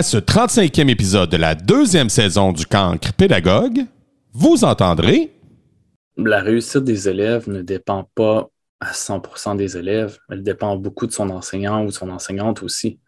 [0.00, 3.84] À ce 35e épisode de la deuxième saison du Cancre Pédagogue,
[4.32, 5.30] vous entendrez.
[6.16, 8.48] La réussite des élèves ne dépend pas
[8.80, 12.98] à 100% des élèves, elle dépend beaucoup de son enseignant ou de son enseignante aussi.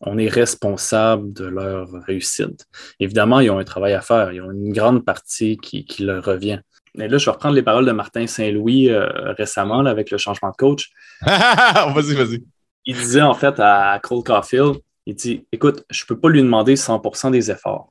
[0.00, 2.64] On est responsable de leur réussite.
[2.98, 6.60] Évidemment, ils ont un travail à faire, ils ont une grande partie qui, leur revient.
[6.98, 10.48] Et là, je vais reprendre les paroles de Martin Saint-Louis euh, récemment avec le changement
[10.48, 10.92] de coach.
[11.26, 12.42] vas-y, vas-y.
[12.86, 14.78] Il disait en fait à Cole Caulfield,
[15.08, 17.90] il dit Écoute, je ne peux pas lui demander 100% des efforts.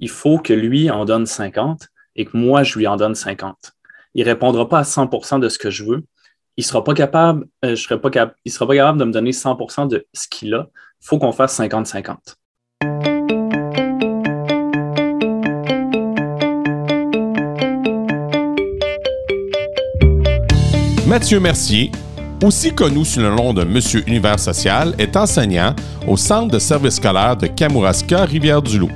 [0.00, 3.74] Il faut que lui en donne 50 et que moi, je lui en donne 50.
[4.14, 6.02] Il ne répondra pas à 100% de ce que je veux.
[6.56, 10.26] Il ne sera pas capable, euh, sera pas capable de me donner 100% de ce
[10.26, 10.68] qu'il a.
[11.00, 12.34] Il faut qu'on fasse 50-50.
[21.06, 21.92] Mathieu Mercier
[22.42, 25.74] aussi connu sous le nom de Monsieur Univers Social, est enseignant
[26.06, 28.90] au Centre de service scolaire de Kamouraska, Rivière-du-Loup.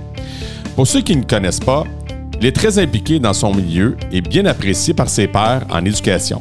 [0.77, 1.84] Pour ceux qui ne connaissent pas,
[2.41, 6.40] il est très impliqué dans son milieu et bien apprécié par ses pairs en éducation.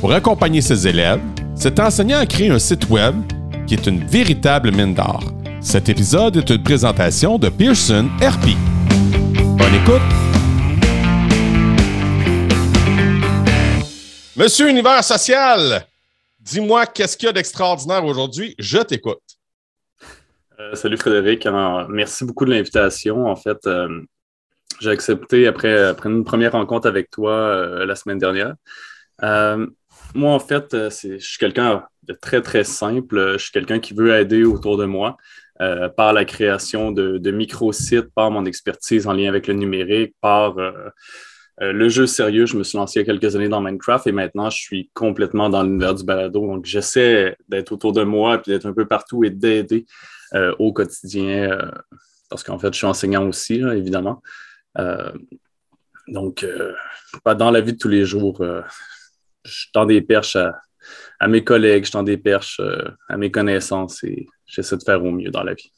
[0.00, 1.20] Pour accompagner ses élèves,
[1.54, 3.14] cet enseignant a créé un site web
[3.66, 5.22] qui est une véritable mine d'or.
[5.60, 8.56] Cet épisode est une présentation de Pearson RP.
[9.56, 10.02] Bonne écoute!
[14.36, 15.87] Monsieur Univers Social,
[16.50, 18.54] dis-moi qu'est-ce qu'il y a d'extraordinaire aujourd'hui?
[18.58, 19.20] Je t'écoute.
[20.58, 21.46] Euh, salut Frédéric.
[21.88, 23.26] merci beaucoup de l'invitation.
[23.26, 24.00] En fait, euh,
[24.80, 28.54] j'ai accepté après, une première rencontre avec toi euh, la semaine dernière.
[29.20, 33.34] moi, en fait, je suis quelqu'un de très, très simple.
[33.34, 35.16] Je suis quelqu'un qui veut aider autour de moi.
[35.96, 40.54] par la création de, de micro-sites, par mon expertise en lien avec le numérique, par
[41.60, 44.12] le jeu sérieux, je me suis lancé il y a quelques années dans Minecraft et
[44.12, 46.40] maintenant je suis complètement dans l'univers du balado.
[46.40, 49.84] Donc j'essaie d'être autour de moi et d'être un peu partout et d'aider
[50.34, 51.70] euh, au quotidien euh,
[52.30, 54.22] parce qu'en fait je suis enseignant aussi, évidemment.
[56.06, 56.46] donc
[57.24, 58.44] dans la vie de tous les jours,
[59.44, 62.60] je tends des perches à, mes collègues, je tends des perches
[63.08, 65.72] à mes connaissances et j'essaie de faire au mieux dans la vie.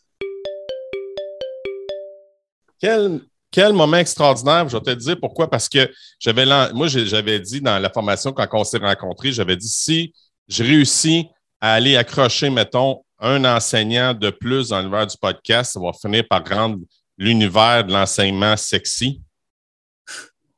[3.51, 4.69] Quel moment extraordinaire.
[4.69, 5.49] Je vais te dire pourquoi.
[5.49, 9.69] Parce que j'avais, moi, j'avais dit dans la formation, quand on s'est rencontrés, j'avais dit
[9.69, 10.13] si
[10.49, 11.29] je réussis
[11.61, 16.25] à aller accrocher, mettons, un enseignant de plus dans l'univers du podcast, ça va finir
[16.29, 16.79] par rendre
[17.19, 19.21] l'univers de l'enseignement sexy.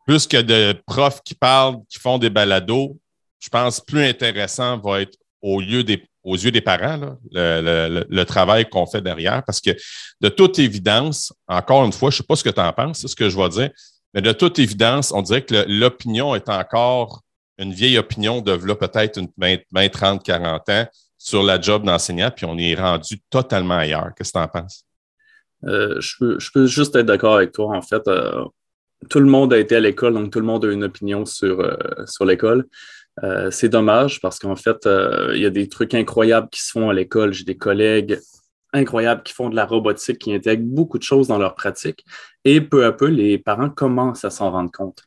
[0.06, 2.96] Plus que de profs qui parlent, qui font des balados,
[3.40, 8.68] je pense plus intéressant va être au lieu des, aux yeux des parents, le, travail
[8.68, 9.70] qu'on fait derrière, parce que
[10.20, 13.00] de toute évidence, encore une fois, je ne sais pas ce que tu en penses,
[13.00, 13.70] c'est ce que je vais dire,
[14.14, 17.22] mais de toute évidence, on dirait que l'opinion est encore
[17.58, 19.28] une vieille opinion de peut-être une
[19.72, 20.86] 20, 30, 40 ans
[21.18, 24.10] sur la job d'enseignant, puis on est rendu totalement ailleurs.
[24.16, 24.84] Qu'est-ce que tu en penses?
[25.64, 27.76] Euh, je, peux, juste être d'accord avec toi.
[27.76, 28.44] En fait, euh,
[29.08, 31.60] tout le monde a été à l'école, donc tout le monde a une opinion sur,
[31.60, 32.66] euh, sur l'école.
[33.22, 36.70] Euh, c'est dommage parce qu'en fait, euh, il y a des trucs incroyables qui se
[36.70, 37.32] font à l'école.
[37.32, 38.18] J'ai des collègues
[38.72, 42.04] incroyables qui font de la robotique, qui intègrent beaucoup de choses dans leur pratique.
[42.44, 45.02] Et peu à peu, les parents commencent à s'en rendre compte.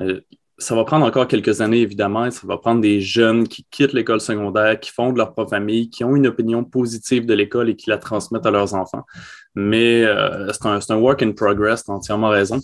[0.00, 0.20] Euh,
[0.56, 2.30] ça va prendre encore quelques années, évidemment.
[2.30, 5.88] Ça va prendre des jeunes qui quittent l'école secondaire, qui font de leur propre famille,
[5.88, 9.04] qui ont une opinion positive de l'école et qui la transmettent à leurs enfants.
[9.54, 10.04] Mais
[10.52, 12.60] c'est un, un, work in progress, tu entièrement raison.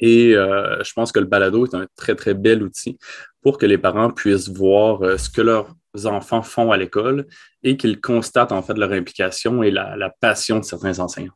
[0.00, 2.98] Et euh, je pense que le balado est un très, très bel outil
[3.42, 5.74] pour que les parents puissent voir euh, ce que leurs
[6.04, 7.26] enfants font à l'école
[7.62, 11.34] et qu'ils constatent en fait leur implication et la, passion de certains enseignants.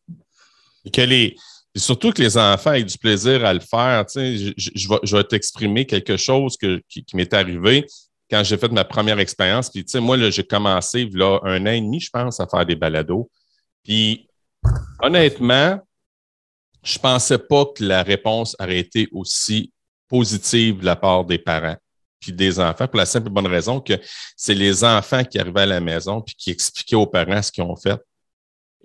[0.84, 1.36] Et
[1.76, 4.04] surtout que les enfants aient du plaisir à le faire.
[4.14, 7.86] je, je, vais, t'exprimer quelque chose qui, m'est arrivé
[8.30, 9.70] quand j'ai fait ma première expérience.
[9.70, 13.28] Puis, moi, j'ai commencé un an et demi, je pense, à faire des balados.
[13.82, 14.28] Puis,
[15.02, 15.80] honnêtement,
[16.84, 19.72] je pensais pas que la réponse aurait été aussi
[20.08, 21.76] positive de la part des parents
[22.24, 23.94] puis des enfants, pour la simple et bonne raison que
[24.36, 27.64] c'est les enfants qui arrivaient à la maison puis qui expliquaient aux parents ce qu'ils
[27.64, 28.00] ont fait.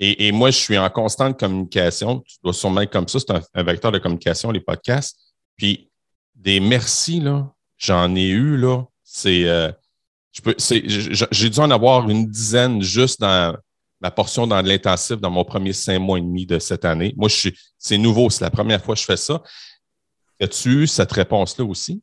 [0.02, 2.22] Et, moi, je suis en constante communication.
[2.22, 5.20] Tu dois sûrement être comme ça, c'est un, vecteur de communication, les podcasts.
[5.58, 5.90] Puis
[6.36, 8.86] des merci, là, j'en ai eu, là.
[9.04, 9.72] C'est, euh,
[10.62, 13.58] j'ai dû en avoir une dizaine juste dans
[14.02, 17.14] ma portion dans l'intensif dans mon premier cinq mois et demi de cette année.
[17.18, 19.42] Moi, je suis, c'est nouveau, c'est la première fois que je fais ça.
[20.42, 22.02] As-tu eu cette réponse-là aussi?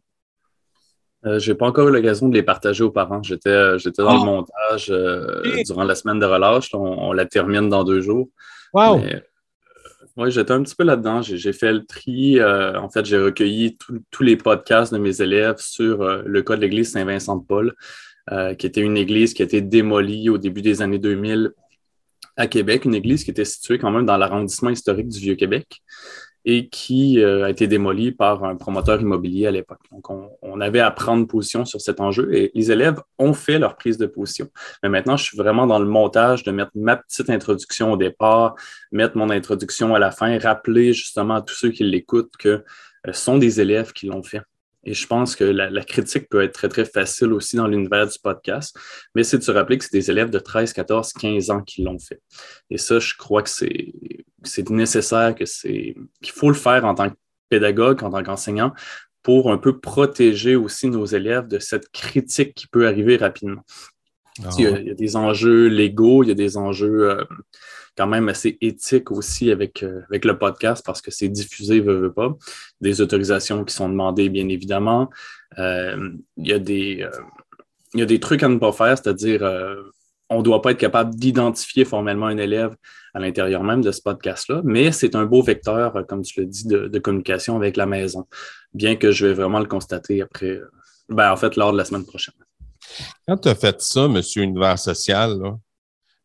[1.25, 3.22] Euh, je n'ai pas encore eu l'occasion de les partager aux parents.
[3.22, 4.25] J'étais, euh, j'étais dans le ah!
[4.25, 6.69] montage euh, durant la semaine de relâche.
[6.75, 8.28] On, la termine dans deux jours.
[8.72, 9.00] Wow!
[10.19, 11.22] oui, j'étais un petit peu là-dedans.
[11.22, 12.42] J'ai, fait le tri.
[12.42, 13.76] en fait, j'ai recueilli
[14.10, 17.75] tous les podcasts de mes élèves sur le cas de l'église Saint-Vincent-de-Paul,
[18.56, 21.52] qui était une église qui a été démolie au début des années 2000
[22.37, 25.83] à Québec, une église qui était située quand même dans l'arrondissement historique du Vieux-Québec
[26.49, 29.81] et qui euh, a été démolie par un promoteur immobilier à l'époque.
[29.91, 30.09] Donc,
[30.43, 33.99] on, avait à prendre position sur cet enjeu et les élèves ont fait leur prise
[33.99, 34.49] de position.
[34.83, 38.55] Mais maintenant, je suis vraiment dans le montage de mettre ma petite introduction au départ,
[38.93, 42.65] mettre mon introduction à la fin, rappeler justement à tous ceux qui l'écoutent que
[43.05, 44.41] ce euh, sont des élèves qui l'ont fait.
[44.87, 48.19] Et je pense que la, critique peut être très, très facile aussi dans l'univers du
[48.23, 48.79] podcast,
[49.15, 51.83] mais c'est de se rappeler que c'est des élèves de 13, 14, 15 ans qui
[51.83, 52.23] l'ont fait.
[52.71, 57.11] Et ça, je crois que c'est nécessaire, que c'est qu'il faut le faire en tant
[57.11, 57.17] que
[57.49, 58.73] pédagogue, en tant qu'enseignant,
[59.25, 63.62] pour un peu protéger aussi nos élèves de cette critique qui peut arriver rapidement.
[64.44, 67.25] Ah il, y a, des enjeux légaux, il y a des enjeux euh,
[67.96, 71.98] quand même assez éthique aussi avec, euh, avec le podcast parce que c'est diffusé, veut,
[71.98, 72.37] veut pas.
[72.81, 75.08] Des autorisations qui sont demandées, bien évidemment.
[75.58, 77.10] Euh, il, y a des, euh,
[77.94, 79.43] il y a des trucs à ne pas faire, c'est-à-dire
[80.28, 82.75] on ne doit pas être capable d'identifier formellement un élève
[83.14, 86.66] à l'intérieur même de ce podcast-là, mais c'est un beau vecteur, comme tu le dis,
[86.66, 88.26] de, communication avec la maison,
[88.75, 90.60] bien que je vais vraiment le constater après,
[91.08, 92.34] ben, en fait, lors de la semaine prochaine.
[93.26, 95.56] Quand tu as fait ça, Monsieur Univers Social, là,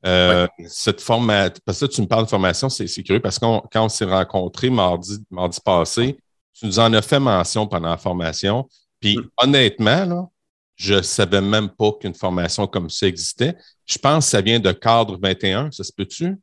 [0.06, 3.86] euh, cette formation, parce que tu me parles de formation, c'est curieux parce que quand
[3.86, 6.18] on s'est rencontrés mardi, mardi passé,
[6.53, 8.68] tu nous en as fait mention pendant la formation.
[9.00, 9.30] Puis mm.
[9.38, 10.27] honnêtement, là,
[10.75, 13.56] je ne savais même pas qu'une formation comme ça existait.
[13.86, 16.38] Je pense que ça vient de Cadre 21, ça se peut-tu?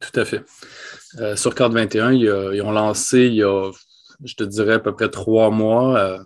[0.00, 0.44] Tout à fait.
[1.18, 3.72] Euh, sur Cadre 21, ils, ont lancé il y a,
[4.22, 6.18] je te dirais, à peu près trois mois, euh,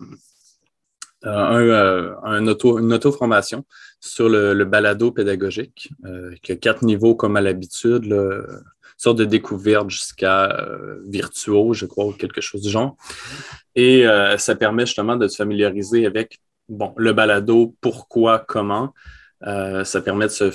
[1.23, 3.65] un, un auto, une auto-formation
[3.99, 8.61] sur le, balado pédagogique, euh, qui a quatre niveaux comme à l'habitude, une
[8.97, 12.95] sorte de découverte jusqu'à euh, virtuose, je crois, ou quelque chose du genre.
[13.75, 16.39] Et euh, ça permet justement de se familiariser avec
[16.97, 18.93] le balado, pourquoi, comment.
[19.41, 20.49] ça permet de se,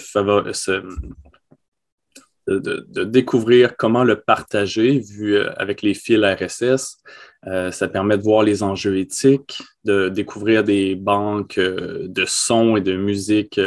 [2.46, 6.98] découvrir comment le partager vu euh, avec les fils RSS.
[7.46, 12.76] Euh, ça permet de voir les enjeux éthiques, de découvrir des banques euh, de sons
[12.76, 13.60] et de musique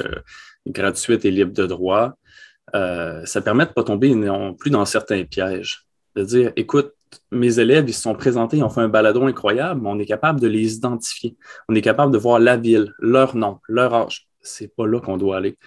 [0.66, 2.18] gratuites et libres de droit.
[2.74, 5.86] ça permet de ne pas tomber non plus dans certains pièges.
[6.16, 6.94] De dire, écoute,
[7.32, 10.06] mes élèves, ils se sont présentés, ils ont fait un baladon incroyable, mais on est
[10.06, 11.38] capable de les identifier.
[11.70, 14.28] On est capable de voir la ville, leur nom, leur âge.
[14.42, 15.58] C'est pas là qu'on doit aller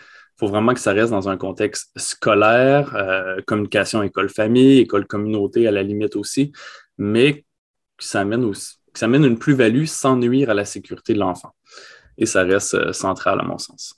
[0.40, 5.82] faut vraiment que ça reste dans un contexte scolaire, euh, communication école-famille, école-communauté à la
[5.82, 6.50] limite aussi,
[6.96, 7.44] mais
[8.00, 11.18] que ça amène, aussi, que ça amène une plus-value sans nuire à la sécurité de
[11.18, 11.54] l'enfant.
[12.16, 13.94] Et ça reste euh, central à mon sens.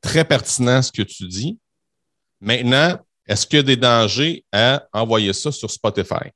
[0.00, 1.58] Très pertinent ce que tu dis.
[2.40, 6.30] Maintenant, est-ce qu'il y a des dangers à envoyer ça sur Spotify?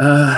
[0.00, 0.34] Euh,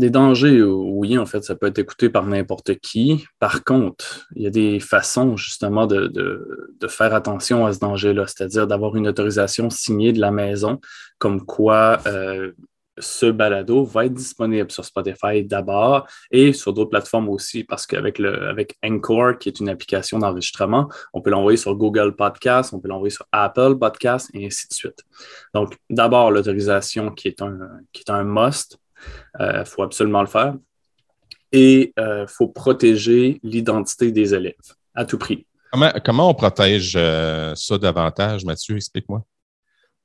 [0.00, 3.24] des dangers, oui, en fait, ça peut être écouté par n'importe qui.
[3.38, 6.12] Par contre, il y a des façons justement de,
[6.88, 10.80] faire attention à ce danger-là, c'est-à-dire d'avoir une autorisation signée de la maison,
[11.18, 12.50] comme quoi euh,
[12.98, 18.20] ce balado va être disponible sur Spotify d'abord et sur d'autres plateformes aussi, parce qu'avec
[18.20, 22.88] avec Encore, qui est une application d'enregistrement, on peut l'envoyer sur Google Podcast, on peut
[22.88, 25.04] l'envoyer sur Apple Podcast et ainsi de suite.
[25.54, 27.34] Donc, d'abord, l'autorisation qui
[27.92, 28.78] qui est un must
[29.38, 30.54] il euh, faut absolument le faire.
[31.52, 34.54] Et il euh, faut protéger l'identité des élèves
[34.94, 35.46] à tout prix.
[36.04, 38.76] Comment, on protège euh, ça davantage, Mathieu?
[38.76, 39.24] Explique-moi.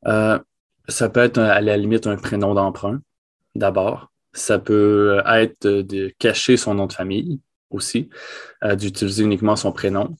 [0.04, 3.00] ça peut être à la limite un prénom d'emprunt,
[3.56, 4.12] d'abord.
[4.34, 7.40] Ça peut être de cacher son nom de famille
[7.72, 8.10] aussi,
[8.74, 10.16] d'utiliser uniquement son prénom.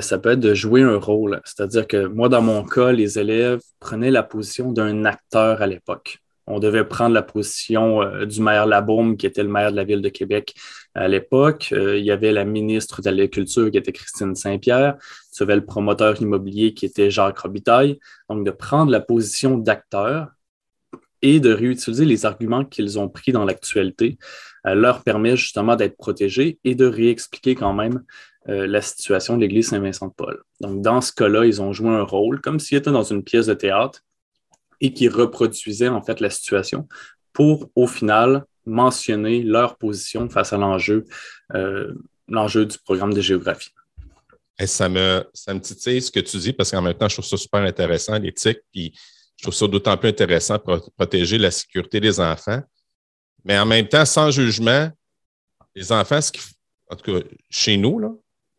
[0.00, 1.40] ça peut être de jouer un rôle.
[1.44, 6.20] C'est-à-dire que moi, dans mon cas, les élèves prenaient la position d'un acteur à l'époque
[6.50, 9.84] on devait prendre la position euh, du maire Labaume, qui était le maire de la
[9.84, 10.54] ville de Québec
[10.94, 11.68] à l'époque.
[11.72, 14.96] Euh, il y avait la ministre de l'Agriculture, qui était Christine Saint-Pierre.
[15.32, 17.98] Il y avait le promoteur immobilier, qui était Jacques Robitaille.
[18.28, 20.28] Donc, de prendre la position d'acteur
[21.22, 24.18] et de réutiliser les arguments qu'ils ont pris dans l'actualité
[24.66, 28.02] euh, leur permet justement d'être protégés et de réexpliquer quand même
[28.46, 30.42] la situation de l'Église Saint-Vincent-de-Paul.
[30.60, 33.46] Donc, dans ce cas-là, ils ont joué un rôle comme s'ils étaient dans une pièce
[33.46, 34.02] de théâtre
[34.80, 36.88] et qui reproduisaient en fait la situation
[37.32, 41.04] pour au final mentionner leur position face à l'enjeu,
[41.54, 41.94] euh,
[42.28, 43.70] l'enjeu du programme de géographie.
[44.58, 47.14] Et ça me, ça me titille ce que tu dis parce qu'en même temps, je
[47.14, 48.92] trouve ça super intéressant, l'éthique, puis
[49.36, 52.62] je trouve ça d'autant plus intéressant pour protéger la sécurité des enfants.
[53.42, 54.90] Mais en même temps, sans jugement,
[55.74, 56.30] les enfants, ce
[56.90, 58.10] en tout cas, chez nous, là,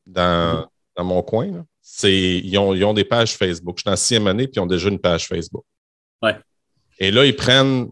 [0.08, 3.78] dans, dans mon coin, c'est ils ont, ils ont, des pages Facebook.
[3.78, 5.66] Je suis en sixième année, puis ils ont déjà une page Facebook.
[7.00, 7.90] Et là, ils prennent,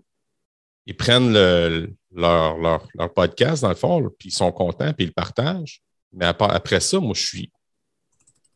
[0.86, 5.14] ils prennent leur, leur, podcast, dans le fond, puis ils sont contents, puis ils le
[5.14, 5.82] partagent.
[6.12, 7.52] Mais après ça, moi, je suis,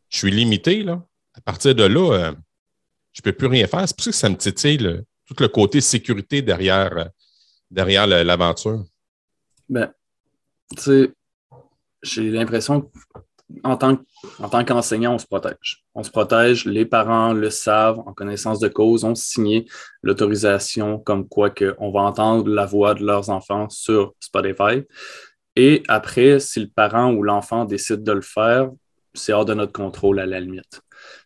[0.08, 1.04] je suis limité, là.
[1.34, 2.34] à partir de là,
[3.12, 3.86] je ne peux plus rien faire.
[3.88, 7.10] C'est pour ça que ça me titille tout le côté sécurité derrière,
[7.70, 8.84] derrière l'aventure.
[9.68, 9.92] Ben,
[10.76, 11.12] tu sais,
[12.02, 12.90] j'ai l'impression
[13.62, 13.98] en tant,
[14.40, 15.84] en tant qu'enseignant, on se protège.
[15.94, 19.66] On se protège, les parents le savent, en connaissance de cause, ont signé
[20.02, 24.82] l'autorisation comme quoi on va entendre la voix de leurs enfants sur Spotify.
[25.56, 28.70] Et après, si le parent ou l'enfant décide de le faire,
[29.14, 30.80] c'est hors de notre contrôle à la limite.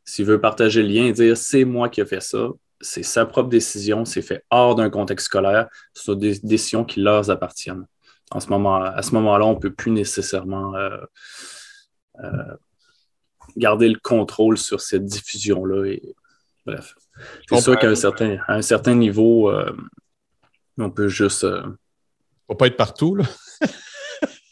[0.05, 2.49] S'il veut partager le lien et dire c'est moi qui ai fait ça,
[2.81, 7.29] c'est sa propre décision, c'est fait hors d'un contexte scolaire, sont des décisions qui leur
[7.31, 7.87] appartiennent.
[8.31, 10.99] En ce moment, à ce moment-là, on ne peut plus nécessairement euh,
[13.57, 15.97] garder le contrôle sur cette diffusion-là.
[16.67, 16.95] bref.
[17.49, 19.75] C'est sûr qu'à un certain, un certain niveau, euh,
[20.79, 21.45] on peut juste.
[21.45, 21.63] ne
[22.47, 23.25] faut pas être partout, là.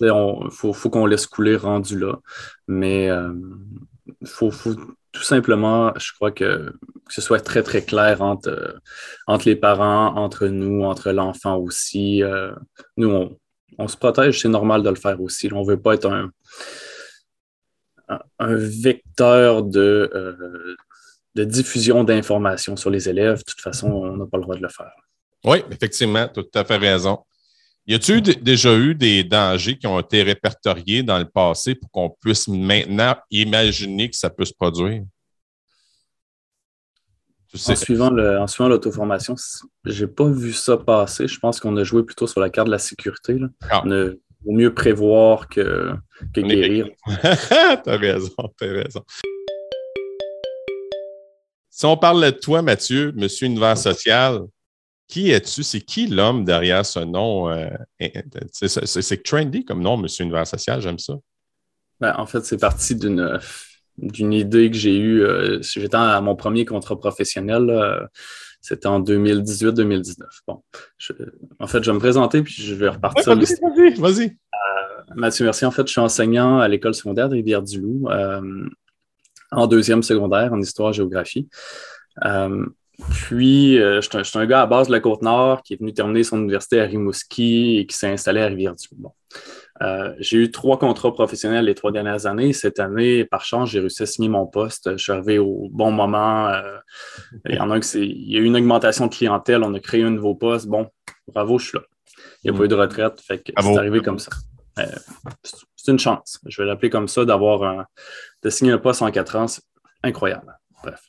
[0.01, 2.19] Il faut, qu'on laisse couler rendu là.
[2.69, 3.09] Mais
[4.21, 4.51] il faut,
[5.11, 6.71] tout simplement, je crois que,
[7.07, 8.79] que ce soit très, très clair entre,
[9.27, 12.23] entre les parents, entre nous, entre l'enfant aussi.
[12.99, 13.39] nous,
[13.79, 15.51] on, se protège, c'est normal de le faire aussi.
[15.51, 16.31] On ne veut pas être un,
[18.09, 20.77] un vecteur de, euh,
[21.35, 23.39] de diffusion d'informations sur les élèves.
[23.39, 24.93] De toute façon, on n'a pas le droit de le faire.
[25.45, 27.19] Oui, effectivement, tu as tout à fait raison.
[27.87, 32.11] Y a-t-il déjà eu des dangers qui ont été répertoriés dans le passé pour qu'on
[32.11, 35.05] puisse maintenant imaginer que ça peut se produire?
[37.55, 39.35] En suivant, le, en suivant l'auto-formation,
[39.85, 41.29] j'ai pas vu ça passer.
[41.29, 43.39] Je pense qu'on a joué plutôt sur la carte de la sécurité.
[43.71, 43.83] Ah.
[44.45, 45.93] Vaut mieux prévoir que,
[46.35, 46.89] que guérir.
[47.85, 49.03] t'as raison, t'as raison.
[51.71, 54.41] Si on parle de toi, Mathieu, Monsieur Univers Social,
[55.09, 55.63] qui es-tu?
[55.63, 57.51] C'est qui l'homme derrière ce nom?
[57.51, 57.69] Euh,
[58.53, 61.15] c'est trendy comme nom, Monsieur Univers Social, j'aime ça.
[62.01, 63.39] Ben, en fait, c'est parti d'une
[63.99, 65.23] d'une idée que j'ai eue.
[65.23, 68.09] Euh, j'étais à mon premier contrat professionnel.
[68.67, 70.25] C'était en 2018-2019.
[70.47, 70.63] Bon,
[71.59, 73.37] en fait, je vais me présenter puis je vais repartir.
[73.37, 74.25] vas-y, vas-y.
[74.25, 75.65] Euh, Mathieu Merci.
[75.65, 78.09] En fait, je suis enseignant à l'école secondaire de Rivière-du-Loup
[79.53, 81.49] en deuxième secondaire en histoire-géographie.
[83.11, 86.23] Puis, euh, je, suis un, gars à base de la Côte-Nord qui est venu terminer
[86.23, 89.13] son université à Rimouski et qui s'est installé à Rivière-du-Loup.
[89.83, 92.53] Euh, j'ai eu trois contrats professionnels les trois dernières années.
[92.53, 94.93] Cette année, par chance, j'ai réussi à signer mon poste.
[94.93, 96.49] Je suis arrivé au bon moment.
[96.49, 96.79] Euh,
[97.49, 99.63] il y en a que il y a eu une augmentation de clientèle.
[99.63, 100.67] On a créé un nouveau poste.
[100.67, 100.89] Bon,
[101.29, 101.85] bravo, je suis là.
[102.43, 103.21] Il n'y a pas eu de retraite.
[103.21, 104.31] Fait que c'est arrivé comme ça.
[104.77, 106.41] c'est une chance.
[106.47, 107.87] Je vais l'appeler comme ça d'avoir
[108.43, 109.49] de signer un poste en quatre ans.
[109.49, 109.63] C'est
[110.03, 110.57] incroyable.
[110.83, 111.01] Bref.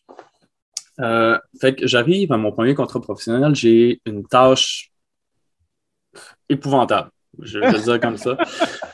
[0.99, 4.91] Euh, fait que j'arrive à mon premier contrat professionnel, j'ai une tâche
[6.49, 7.11] épouvantable.
[7.41, 8.37] Je vais le dire comme ça.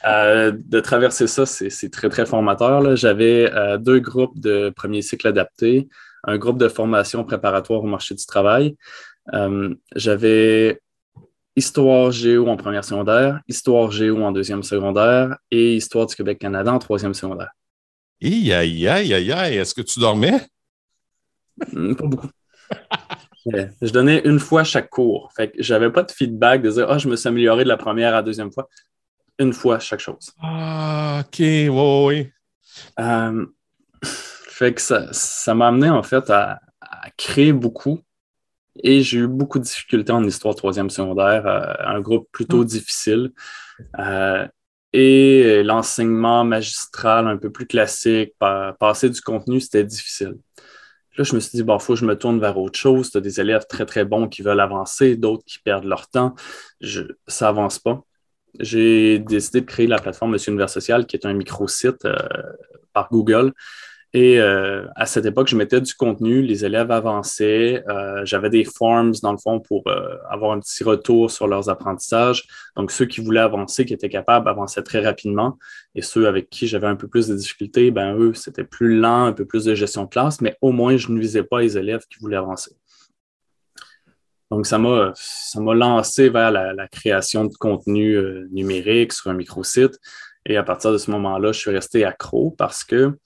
[0.05, 2.95] Euh, de traverser ça, c'est très, très formateur.
[2.95, 5.88] J'avais euh, deux groupes de premier cycle adapté,
[6.25, 8.75] un groupe de formation préparatoire au marché du travail.
[9.95, 10.81] J'avais
[11.55, 16.79] Histoire Géo en première secondaire, Histoire Géo en deuxième secondaire et Histoire du Québec-Canada en
[16.79, 17.51] troisième secondaire.
[18.23, 20.41] Aïe, aïe, aïe, aïe, aïe, est-ce que tu dormais?
[21.71, 22.29] Hmm, pas beaucoup.
[23.45, 25.31] je donnais une fois chaque cours.
[25.35, 27.77] Fait que j'avais pas de feedback de dire Ah, je me suis amélioré de la
[27.77, 28.69] première à la deuxième fois.
[29.39, 30.31] Une fois chaque chose.
[30.41, 32.31] Ah, OK, oui, oui.
[33.00, 33.45] Euh,
[34.03, 36.59] fait que ça, m'a amené en fait à,
[37.17, 38.00] créer beaucoup.
[38.81, 42.65] Et j'ai eu beaucoup de difficultés en histoire troisième secondaire, euh, un groupe plutôt hmm.
[42.65, 43.31] difficile.
[44.00, 44.47] Euh,
[44.93, 48.33] et l'enseignement magistral un peu plus classique,
[48.79, 50.35] passer du contenu, c'était difficile.
[51.17, 53.12] Là, je me suis dit, bon, faut que je me tourne vers autre chose.
[53.12, 56.34] Tu as des élèves très, très bons qui veulent avancer, d'autres qui perdent leur temps.
[57.27, 58.01] ça n'avance pas.
[58.60, 62.15] J'ai décidé de créer la plateforme Monsieur Univers Social, qui est un micro-site euh,
[62.93, 63.53] par Google,
[64.15, 68.63] et euh, à cette époque, je mettais du contenu, les élèves avançaient, euh, j'avais des
[68.63, 72.46] forms dans le fond pour euh, avoir un petit retour sur leurs apprentissages.
[72.75, 75.58] Donc, ceux qui voulaient avancer, qui étaient capables, avançaient très rapidement.
[75.96, 79.25] Et ceux avec qui j'avais un peu plus de difficultés, ben eux, c'était plus lent,
[79.25, 81.75] un peu plus de gestion de classe, mais au moins, je ne visais pas les
[81.75, 82.72] élèves qui voulaient avancer.
[84.51, 85.12] Donc, ça m'a,
[85.74, 88.15] lancé vers la, la, création de contenu
[88.51, 89.98] numérique sur un microsite.
[90.46, 93.17] Et à partir de ce moment-là, je suis resté accro parce que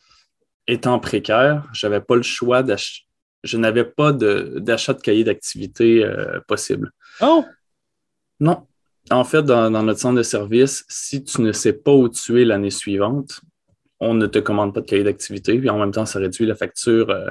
[0.68, 3.06] étant précaire, j'avais pas le choix d'acheter.
[3.44, 6.92] Je n'avais pas d'achat de, cahier d'activité euh, possible.
[7.22, 7.46] Oh!
[8.40, 8.66] Non.
[9.10, 12.46] En fait, dans, notre centre de service, si tu ne sais pas où tu es
[12.46, 13.40] l'année suivante,
[14.00, 16.56] on ne te commande pas de cahier d'activité, puis en même temps, ça réduit la
[16.56, 17.30] facture euh,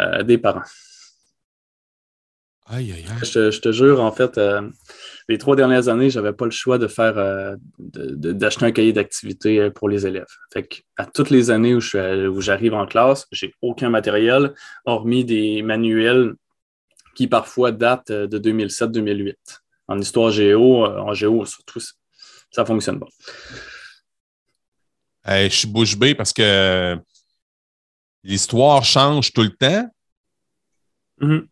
[0.00, 0.64] euh, des parents.
[2.70, 3.18] Aïe, aïe, aïe.
[3.22, 4.68] Je, te jure, en fait, euh,
[5.28, 8.92] les trois dernières années, je n'avais pas le choix de faire euh, d'acheter un cahier
[8.92, 10.26] d'activité euh, pour les élèves.
[10.52, 14.52] Fait à toutes les années où, où j'arrive en classe, j'ai aucun matériel,
[14.84, 16.34] hormis des manuels
[17.14, 19.34] qui parfois datent de 2007-2008.
[19.88, 21.80] En histoire géo, en géo surtout,
[22.50, 23.08] ça fonctionne pas.
[25.26, 26.98] je suis bouche bée parce que
[28.22, 29.90] l'histoire change tout le temps.
[31.22, 31.46] Mm-hmm.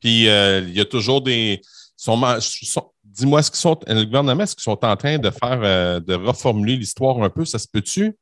[0.00, 1.60] Puis euh, il y a toujours des.
[1.98, 6.14] Dis-moi, ce qu'ils sont, le gouvernement, est-ce qu'ils sont en train de faire, euh, de
[6.14, 7.44] reformuler l'histoire un peu?
[7.44, 8.16] Ça se peut-tu?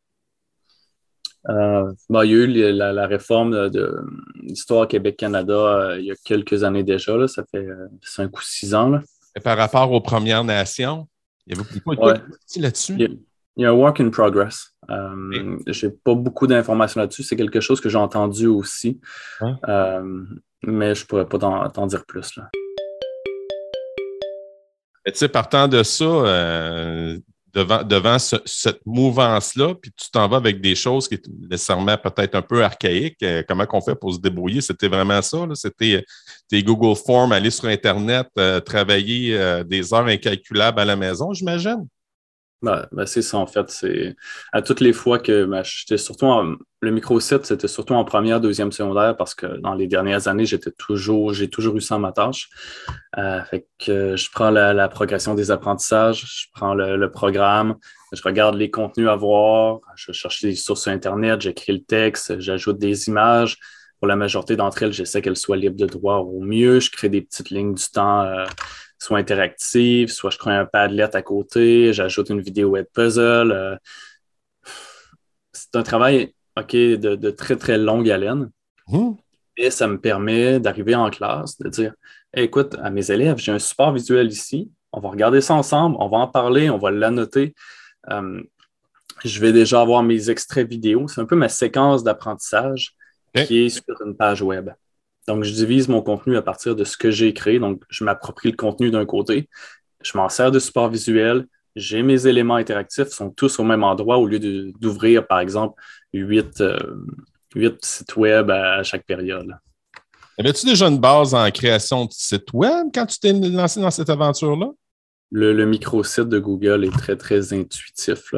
[1.48, 3.94] Euh, il y a eu la, réforme de,
[4.42, 7.16] l'histoire Québec-Canada il y a quelques années déjà.
[7.16, 7.66] Là, ça fait
[8.02, 8.98] cinq ou six ans.
[9.36, 11.06] Et par rapport aux Premières Nations,
[11.46, 12.96] il y avait beaucoup de là-dessus?
[12.98, 14.74] Il y, a, un work in progress.
[14.88, 17.22] Je n'ai pas beaucoup d'informations là-dessus.
[17.22, 19.00] C'est quelque chose que j'ai entendu aussi
[20.62, 22.36] mais je ne pourrais pas t'en dire plus.
[22.36, 22.48] Là.
[25.06, 27.18] tu sais, partant de ça, euh,
[27.52, 32.34] devant, devant cette mouvance-là, puis tu t'en vas avec des choses qui étaient nécessairement peut-être
[32.34, 34.60] un peu archaïques, euh, comment qu'on fait pour se débrouiller?
[34.60, 36.04] C'était vraiment ça, c'était
[36.48, 41.86] tes Google Forms, aller sur Internet, euh, travailler des heures incalculables à la maison, j'imagine?
[42.60, 43.70] Ben, ben, c'est ça, en fait.
[43.70, 44.16] C'est
[44.52, 48.40] à toutes les fois que ben, j'étais surtout en, le microsite, c'était surtout en première,
[48.40, 51.98] deuxième secondaire parce que dans les dernières années, j'étais toujours, j'ai toujours eu ça en
[52.00, 52.48] ma tâche.
[53.16, 57.76] Euh, fait que je prends la, progression des apprentissages, je prends le, programme,
[58.12, 62.38] je regarde les contenus à voir, je cherche des sources sur Internet, j'écris le texte,
[62.40, 63.56] j'ajoute des images.
[63.98, 66.78] Pour la majorité d'entre elles, j'essaie qu'elles soient libres de droit au mieux.
[66.78, 68.22] Je crée des petites lignes du temps.
[68.22, 68.44] Euh,
[68.98, 73.52] soit interactive, soit je crée un Padlet à côté, j'ajoute une vidéo web puzzle.
[73.52, 73.76] Euh,
[75.52, 78.50] c'est un travail OK, de, très, très longue haleine.
[78.88, 79.12] Mmh.
[79.56, 81.94] Et ça me permet d'arriver en classe, de dire
[82.34, 86.08] écoute, à mes élèves, j'ai un support visuel ici, on va regarder ça ensemble, on
[86.08, 87.54] va en parler, on va l'annoter.
[88.10, 88.42] Euh,
[89.24, 91.08] je vais déjà avoir mes extraits vidéo.
[91.08, 92.94] C'est un peu ma séquence d'apprentissage
[93.34, 94.70] qui est sur une page web.
[95.28, 97.58] Donc, je divise mon contenu à partir de ce que j'ai créé.
[97.58, 99.50] Donc, je m'approprie le contenu d'un côté,
[100.02, 104.16] je m'en sers de support visuel, j'ai mes éléments interactifs, sont tous au même endroit
[104.16, 104.38] au lieu
[104.80, 105.80] d'ouvrir, par exemple,
[106.14, 106.78] huit, euh,
[107.82, 109.54] sites web à, chaque période.
[110.38, 114.08] Avais-tu déjà une base en création de sites web quand tu t'es lancé dans cette
[114.08, 114.70] aventure-là?
[115.30, 118.32] Le, le micro-site de Google est très, très intuitif.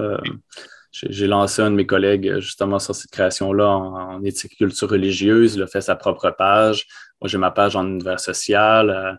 [0.92, 5.54] J'ai lancé un de mes collègues justement sur cette création-là en, éthique culture religieuse.
[5.54, 6.86] Il a fait sa propre page.
[7.20, 8.90] Moi, j'ai ma page en univers social.
[8.90, 9.12] Euh,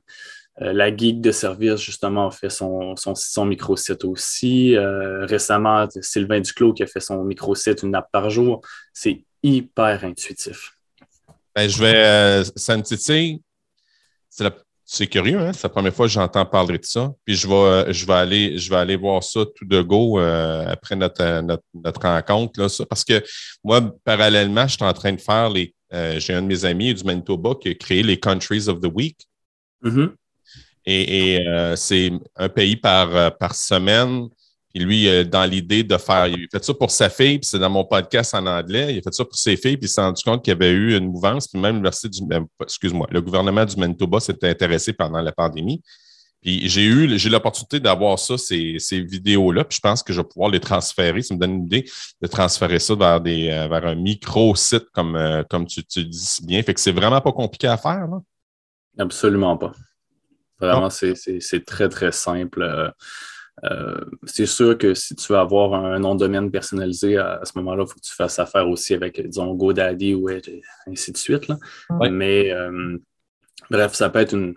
[0.61, 4.75] euh, la Geek de service, justement, a fait son, son, micro-site aussi.
[4.75, 8.61] Euh, récemment, Sylvain Duclos qui a fait son micro-site, une app par jour.
[8.93, 10.73] C'est hyper intuitif.
[11.55, 12.43] Ben, je vais.
[14.29, 14.43] c'est
[14.93, 15.53] c'est curieux, hein?
[15.53, 17.13] c'est la première fois que j'entends parler de ça.
[17.23, 20.65] Puis je vais, je vais, aller, je vais aller voir ça tout de go euh,
[20.67, 21.41] après notre,
[21.73, 22.59] notre, rencontre.
[22.59, 23.23] Là, parce que
[23.63, 25.73] moi, parallèlement, je suis en train de faire les.
[25.93, 28.91] Euh, j'ai un de mes amis du Manitoba qui a créé les Countries of the
[28.93, 29.17] Week.
[29.81, 30.09] Mm-hmm.
[30.87, 34.27] Et, euh, c'est un pays par, par semaine
[34.73, 37.47] puis lui, euh, dans l'idée de faire, il a fait ça pour sa fille, puis
[37.47, 39.89] c'est dans mon podcast en anglais, il a fait ça pour ses filles, puis il
[39.89, 43.07] s'est rendu compte qu'il y avait eu une mouvance, puis même l'université du, ben, excuse-moi,
[43.11, 45.81] le gouvernement du Manitoba s'était intéressé pendant la pandémie.
[46.41, 50.21] Puis j'ai eu, j'ai l'opportunité d'avoir ça, ces, ces vidéos-là, puis je pense que je
[50.21, 51.21] vais pouvoir les transférer.
[51.21, 51.85] Ça me donne une idée
[52.19, 56.17] de transférer ça vers des, euh, vers un micro-site comme, euh, comme tu, tu dis
[56.17, 56.63] si bien.
[56.63, 58.19] Fait que c'est vraiment pas compliqué à faire, là?
[58.97, 59.71] Absolument pas.
[60.59, 62.93] Vraiment, c'est très, très simple.
[63.65, 67.53] Euh, c'est sûr que si tu veux avoir un nom de domaine personnalisé, à, ce
[67.57, 70.29] moment-là, il faut que tu fasses affaire aussi avec, disons, GoDaddy ou
[70.87, 71.47] ainsi de suite.
[72.09, 72.97] Mais euh,
[73.69, 74.55] bref, ça peut être une.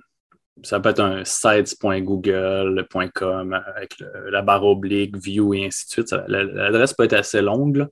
[0.62, 3.96] Ça peut être un sites.google.com avec
[4.30, 6.14] la barre oblique, view et ainsi de suite.
[6.28, 7.88] L'adresse peut être assez longue.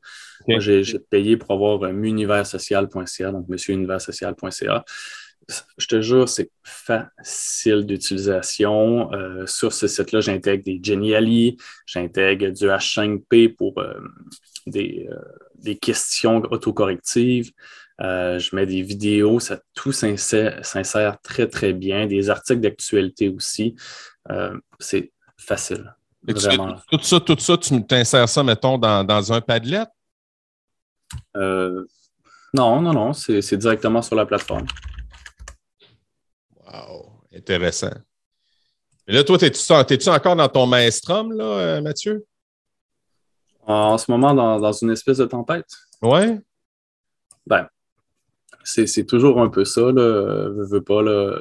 [0.46, 4.84] j'ai payé pour avoir un universocial.ca, donc monsieuruniversocial.ca
[5.76, 9.12] je te jure, c'est facile d'utilisation.
[9.12, 13.94] Euh, sur ce site-là, j'intègre des Geniali, j'intègre du H5P pour euh,
[14.66, 15.16] des, euh,
[15.56, 17.52] des, questions autocorrectives.
[17.98, 22.06] je mets des vidéos, ça tout s'insère très, très bien.
[22.06, 23.74] Des articles d'actualité aussi.
[24.78, 25.94] c'est facile.
[26.24, 26.76] Vraiment.
[26.90, 29.84] Tout ça, tout ça, tu t'insères ça, mettons, dans, dans un Padlet?
[31.34, 34.66] non, non, non, c'est directement sur la plateforme.
[36.72, 37.92] Wow, intéressant.
[39.06, 42.24] Mais là, toi, es-tu encore dans ton maestrum, là, euh, Mathieu?
[43.66, 45.68] En ce moment, dans, une espèce de tempête.
[46.00, 46.38] Oui.
[47.46, 47.68] Ben,
[48.64, 50.48] c'est toujours un peu ça, là.
[50.50, 51.36] Veux, veux pas, là.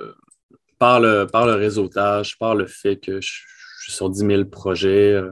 [0.79, 3.41] par le, par le réseautage, par le fait que je,
[3.81, 5.13] suis sur 10 000 projets.
[5.13, 5.31] Euh,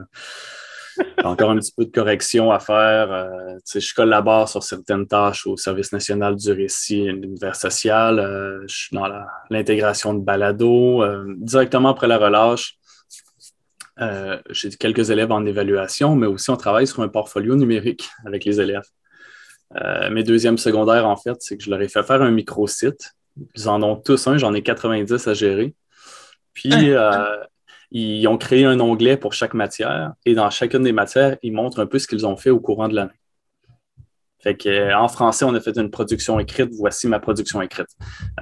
[1.24, 3.12] encore un petit peu de correction à faire.
[3.12, 8.18] Euh, je collabore sur certaines tâches au Service national du récit et l'univers social.
[8.18, 9.06] Euh, je suis dans
[9.50, 11.04] l'intégration de balado.
[11.38, 12.76] directement après la relâche,
[14.50, 18.60] j'ai quelques élèves en évaluation, mais aussi on travaille sur un portfolio numérique avec les
[18.60, 18.88] élèves.
[20.10, 23.14] mes deuxièmes secondaires, en fait, c'est que je leur ai fait faire un micro-site
[23.54, 25.74] ils en ont tous un, j'en ai 90 à gérer.
[26.52, 27.36] Puis, euh,
[27.90, 31.80] ils ont créé un onglet pour chaque matière et dans chacune des matières, ils montrent
[31.80, 33.19] un peu ce qu'ils ont fait au courant de l'année.
[34.42, 36.70] Fait que, euh, en français, on a fait une production écrite.
[36.72, 37.88] Voici ma production écrite.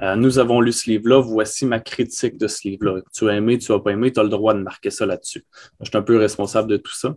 [0.01, 1.21] Euh, nous avons lu ce livre-là.
[1.21, 3.01] Voici ma critique de ce livre-là.
[3.13, 5.45] Tu as aimé, tu n'as pas aimé, tu as le droit de marquer ça là-dessus.
[5.81, 7.15] Je suis un peu responsable de tout ça.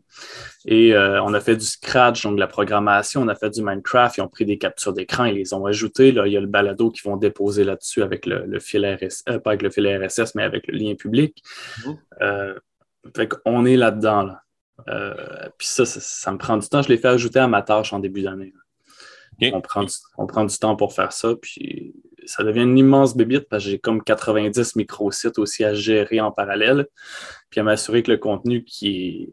[0.66, 3.22] Et euh, on a fait du Scratch, donc de la programmation.
[3.22, 4.16] On a fait du Minecraft.
[4.16, 5.26] Ils ont pris des captures d'écran.
[5.26, 6.10] Ils les ont ajoutées.
[6.10, 9.50] Là, il y a le balado qu'ils vont déposer là-dessus avec le, fil RSS, pas
[9.50, 11.42] avec le fil RSS, mais avec le lien public.
[11.86, 11.92] Mmh.
[13.14, 14.22] fait qu'on est là-dedans.
[14.22, 14.42] Là.
[15.56, 16.82] puis ça, ça, ça, me prend du temps.
[16.82, 18.52] Je l'ai fait ajouter à ma tâche en début d'année.
[19.52, 21.94] On, prend du, on prend du temps pour faire ça, puis
[22.26, 26.30] ça devient une immense bébite parce que j'ai comme 90 micro-sites aussi à gérer en
[26.30, 26.86] parallèle,
[27.50, 29.32] puis à m'assurer que le contenu qui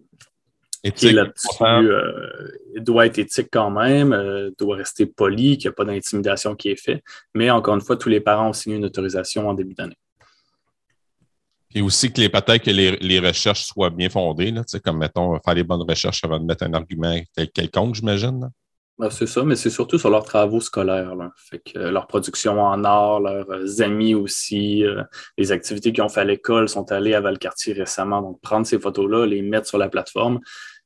[0.84, 5.76] est, là-dessus euh, doit être éthique quand même, euh, doit rester poli, qu'il n'y a
[5.76, 7.04] pas d'intimidation qui est faite.
[7.34, 9.98] Mais encore une fois, tous les parents ont signé une autorisation en début d'année.
[11.76, 15.54] Et aussi que les peut-être que les, recherches soient bien fondées, là, comme mettons, faire
[15.54, 17.16] les bonnes recherches avant de mettre un argument
[17.54, 18.50] quelconque, j'imagine.
[19.00, 21.16] Ben, c'est ça, mais c'est surtout sur leurs travaux scolaires.
[21.38, 25.04] Fait que, euh, leur production en art, leurs euh, amis aussi, euh,
[25.38, 28.22] les activités qu'ils ont fait à l'école sont allés à Valcartier récemment.
[28.22, 30.42] Donc, prendre ces photos-là, les mettre sur la plateforme.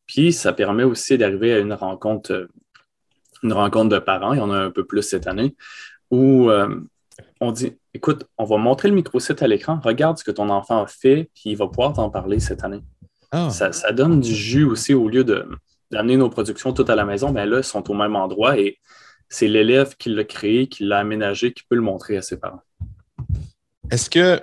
[0.06, 2.50] Puis, ça permet aussi d'arriver à une rencontre,
[3.42, 4.34] une rencontre de parents.
[4.34, 5.56] Il y en a un peu plus cette année,
[6.12, 6.52] où
[7.42, 10.84] on dit écoute, on va montrer le microsite à l'écran, regarde ce que ton enfant
[10.84, 12.82] a fait, puis il va pouvoir t'en parler cette année.
[13.32, 13.50] Ah.
[13.50, 15.48] ça donne du jus aussi au lieu de
[15.94, 18.80] d'amener nos productions toutes à la maison, mais là, ils sont au même endroit et
[19.30, 22.62] c'est l'élève qui l'a créé, qui l'a aménagé, qui peut le montrer à ses parents.
[23.90, 24.40] Est-ce que,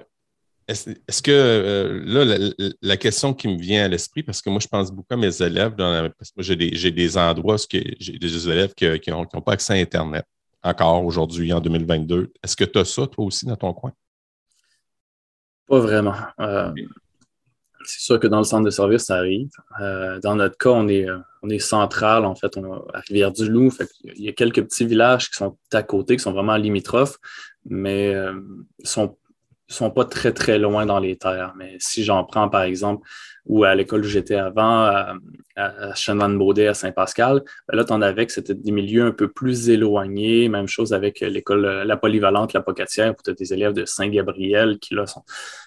[0.66, 4.68] est-ce, que euh, là, la, question qui me vient à l'esprit, parce que moi, je
[4.68, 8.74] pense beaucoup à mes élèves, parce que moi, j'ai des, endroits où j'ai des élèves
[8.74, 10.24] qui n'ont pas accès à Internet
[10.62, 12.32] encore aujourd'hui, en 2022.
[12.42, 13.92] Est-ce que tu as ça, toi aussi, dans ton coin?
[15.66, 16.14] Pas vraiment.
[16.40, 16.72] Euh,
[17.84, 19.50] c'est sûr que dans le centre de service, ça arrive.
[19.80, 23.72] Euh, dans notre cas, on est, euh, on est central, en fait, on à Rivière-du-Loup.
[24.04, 27.18] Il y a quelques petits villages qui sont à côté, qui sont vraiment limitrophes,
[27.64, 28.34] mais euh,
[28.84, 29.16] sont
[29.72, 31.54] sont pas très, très loin dans les terres.
[31.56, 33.06] Mais si j'en prends, par exemple,
[33.46, 35.14] ou à l'école où j'étais avant, à,
[35.56, 39.28] à Chanoine-Baudet, à Saint-Pascal, ben là, tu en avais que c'était des milieux un peu
[39.28, 40.48] plus éloignés.
[40.48, 44.78] Même chose avec l'école, La Polyvalente, La Pocatière, où tu as des élèves de Saint-Gabriel
[44.78, 45.04] qui, là,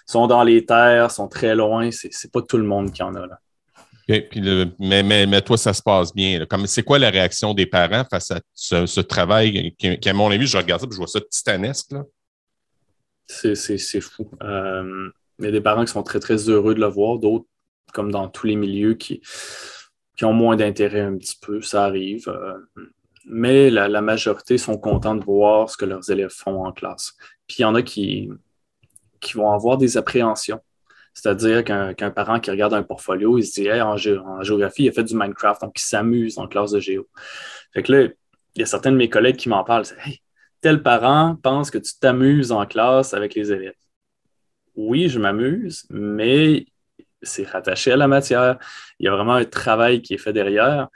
[0.06, 1.90] sont, dans les terres, sont très loin.
[1.90, 3.38] C'est pas tout le monde qui en a, là.
[4.78, 6.44] mais, mais, toi, ça se passe bien.
[6.66, 10.56] C'est quoi la réaction des parents face à ce, travail qui, à mon avis, je
[10.56, 11.92] regarde ça et je vois ça titanesque?
[11.92, 12.02] Là.
[13.26, 14.30] C'est fou.
[14.42, 15.08] Euh,
[15.38, 17.46] il y a des parents qui sont très, très heureux de le voir, d'autres,
[17.92, 19.20] comme dans tous les milieux, qui,
[20.16, 22.28] qui ont moins d'intérêt un petit peu, ça arrive.
[22.28, 22.54] Euh,
[23.26, 27.14] mais la, majorité sont contents de voir ce que leurs élèves font en classe.
[27.46, 28.28] Puis il y en a qui,
[29.20, 30.60] qui vont avoir des appréhensions.
[31.14, 35.04] C'est-à-dire qu'un parent qui regarde un portfolio, il se dit en, géographie, il a fait
[35.04, 37.08] du Minecraft, donc il s'amuse en classe de géo.
[37.72, 38.08] Fait que là,
[38.56, 39.84] il y a certains de mes collègues qui m'en parlent.
[40.04, 40.20] Hey,
[40.64, 43.74] tel parent pense que tu t'amuses en classe avec les élèves.
[44.74, 46.64] Oui, je m'amuse, mais
[47.20, 48.56] c'est rattaché à la matière.
[48.98, 50.88] Il y a vraiment un travail qui est fait derrière.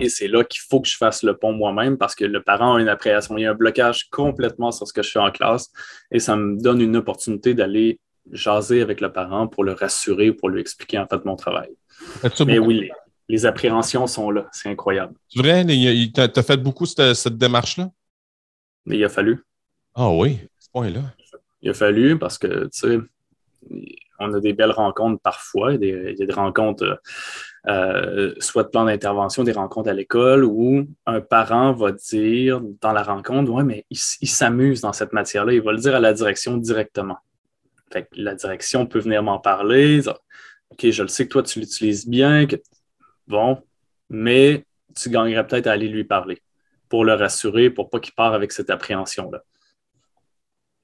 [0.00, 2.74] Et c'est là qu'il faut que je fasse le pont moi-même parce que le parent
[2.74, 3.38] a une appréhension.
[3.38, 5.70] Il y a un blocage complètement sur ce que je fais en classe
[6.10, 8.00] et ça me donne une opportunité d'aller
[8.32, 11.70] jaser avec le parent pour le rassurer, pour lui expliquer en fait mon travail.
[12.44, 12.90] Mais oui,
[13.28, 14.48] les, appréhensions sont là.
[14.50, 15.14] C'est incroyable.
[15.28, 15.64] C'est vrai?
[15.64, 17.92] Tu as fait beaucoup cette démarche-là?
[18.86, 19.44] Mais il a fallu.
[19.94, 21.02] Ah oui, ce point-là.
[21.62, 22.98] Il a fallu parce que, tu sais,
[24.18, 25.74] on a des belles rencontres parfois.
[25.74, 27.00] Il y a des, rencontres,
[27.66, 32.92] euh, soit de plan d'intervention, des rencontres à l'école où un parent va dire dans
[32.92, 35.52] la rencontre Ouais, mais il, s'amuse dans cette matière-là.
[35.52, 37.18] Il va le dire à la direction directement.
[37.92, 40.00] Fait que la direction peut venir m'en parler.
[40.70, 42.46] OK, je le sais que toi, tu l'utilises bien.
[42.46, 42.56] Que...
[43.26, 43.62] Bon,
[44.08, 46.40] mais tu gagnerais peut-être à aller lui parler
[46.88, 49.42] pour le rassurer, pour pas qu'il parte avec cette appréhension-là.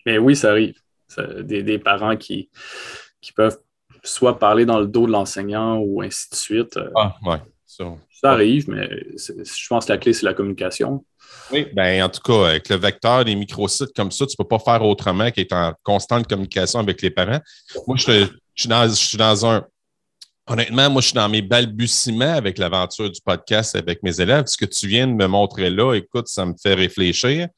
[0.06, 0.78] Mais oui, ça arrive.
[1.40, 2.50] des, parents qui,
[3.20, 3.58] qui peuvent
[4.02, 6.78] soit parler dans le dos de l'enseignant ou ainsi de suite.
[6.96, 7.38] Ah, ouais.
[7.66, 11.04] Ça, arrive, mais je pense que la clé, c'est la communication.
[11.50, 14.48] Oui, ben, en tout cas, avec le vecteur des microsites comme ça, tu ne peux
[14.48, 17.40] pas faire autrement qu'être en constante communication avec les parents.
[17.86, 19.64] Moi, je, suis, dans, je suis dans un.
[20.46, 24.46] Honnêtement, moi, je suis dans mes balbutiements avec l'aventure du podcast avec mes élèves.
[24.46, 27.48] Ce que tu viens de me montrer là, écoute, ça me fait réfléchir.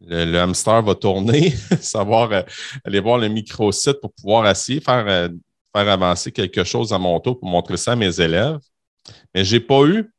[0.00, 1.50] Le, hamster va tourner,
[1.80, 2.42] savoir euh,
[2.84, 5.28] aller voir le microsite pour pouvoir essayer faire, euh,
[5.74, 8.58] faire avancer quelque chose à mon tour pour montrer ça à mes élèves.
[9.34, 10.10] Mais j'ai pas eu.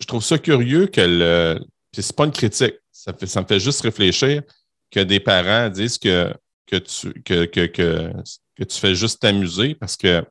[0.00, 1.60] Je trouve ça curieux que le.
[1.92, 2.74] C'est pas une critique.
[2.90, 4.42] Ça me fait juste réfléchir
[4.90, 6.32] que des parents disent que,
[6.66, 10.24] que, tu, que, que, que, tu fais juste t'amuser parce que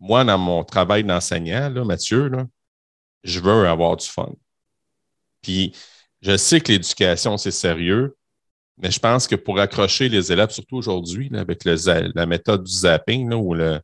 [0.00, 2.46] moi, dans mon travail d'enseignant, là, Mathieu, là,
[3.22, 4.32] je veux avoir du fun.
[5.42, 5.76] Puis
[6.22, 8.16] je sais que l'éducation, c'est sérieux,
[8.78, 13.32] mais je pense que pour accrocher les élèves, surtout aujourd'hui, avec la méthode du zapping,
[13.34, 13.80] ou le,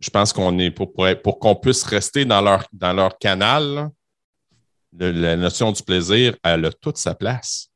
[0.00, 3.90] je pense qu'on est pour, pour, qu'on puisse rester dans leur, dans leur canal,
[4.98, 7.68] la notion du plaisir, elle a toute sa place.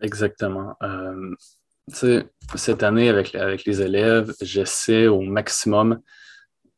[0.00, 0.74] Exactement.
[0.82, 1.34] Euh,
[2.54, 6.00] cette année, avec, avec les élèves, j'essaie au maximum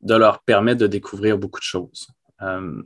[0.01, 2.09] de leur permettre de découvrir beaucoup de choses.
[2.43, 2.83] Euh,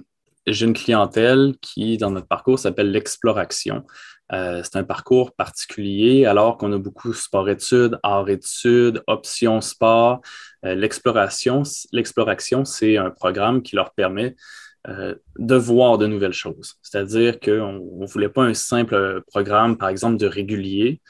[0.47, 3.85] j'ai une clientèle qui, dans notre parcours, s'appelle l'exploration.
[4.33, 10.21] Euh, c'est un parcours particulier alors qu'on a beaucoup sport-études, art-études, options sport.
[10.65, 14.37] Euh, l'exploration, l'exploration, c'est un programme qui leur permet
[15.39, 16.75] de voir de nouvelles choses.
[16.83, 21.01] C'est-à-dire qu'on ne voulait pas un simple programme, par exemple, de régulier,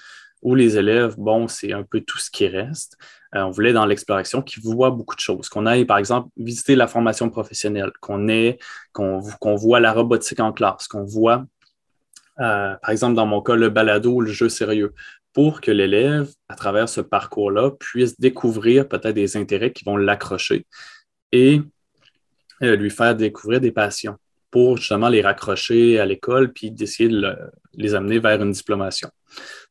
[0.43, 2.99] où les élèves, bon, c'est un peu tout ce qui reste.
[3.35, 6.87] On voulait dans l'exploration qu'ils voient beaucoup de choses, qu'on aille, par exemple, visiter la
[6.87, 8.59] formation professionnelle, qu'on ait,
[8.93, 9.21] qu'on
[9.57, 11.45] voit la robotique en classe, qu'on voit
[12.41, 14.95] euh, par exemple, dans mon cas, le balado ou le jeu sérieux,
[15.33, 20.67] pour que l'élève, à travers ce parcours-là, puisse découvrir peut-être des intérêts qui vont l'accrocher
[21.31, 21.63] et
[22.63, 24.17] euh, lui faire découvrir des passions
[24.51, 27.35] pour justement les raccrocher à l'école puis d'essayer de
[27.75, 29.09] les amener vers une diplomation.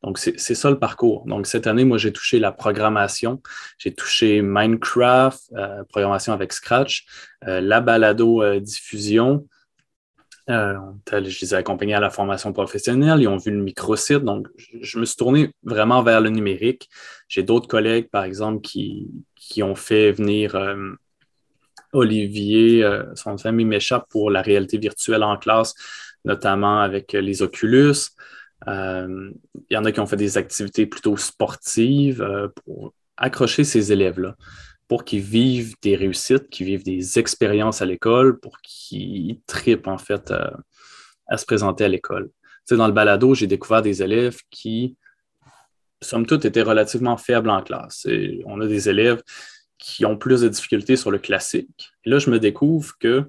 [0.03, 1.25] Donc, c'est ça le parcours.
[1.27, 3.41] Donc, cette année, moi, j'ai touché la programmation,
[3.77, 7.05] j'ai touché Minecraft, euh, programmation avec Scratch,
[7.43, 9.45] la balado diffusion,
[10.49, 10.75] euh,
[11.11, 14.97] je les ai accompagnés à la formation professionnelle, ils ont vu le microsite, donc je,
[14.99, 16.89] me suis tourné vraiment vers le numérique.
[17.27, 19.09] J'ai d'autres collègues, par exemple, qui,
[19.61, 20.93] ont fait venir euh,
[21.93, 25.75] Olivier, euh, son famille m'échappe pour la réalité virtuelle en classe,
[26.25, 27.95] notamment avec les Oculus.
[28.67, 29.33] Il
[29.69, 34.35] y en a qui ont fait des activités plutôt sportives pour accrocher ces élèves-là
[34.91, 39.97] pour qu'ils vivent des réussites, qu'ils vivent des expériences à l'école, pour qu'ils tripent en
[39.97, 40.51] fait euh,
[41.27, 42.29] à, se présenter à l'école.
[42.69, 44.97] Dans le balado, j'ai découvert des élèves qui,
[46.01, 48.05] somme toute, étaient relativement faibles en classe.
[48.45, 49.23] on a des élèves
[49.77, 51.93] qui ont plus de difficultés sur le classique.
[52.03, 53.23] Et là, je me découvre que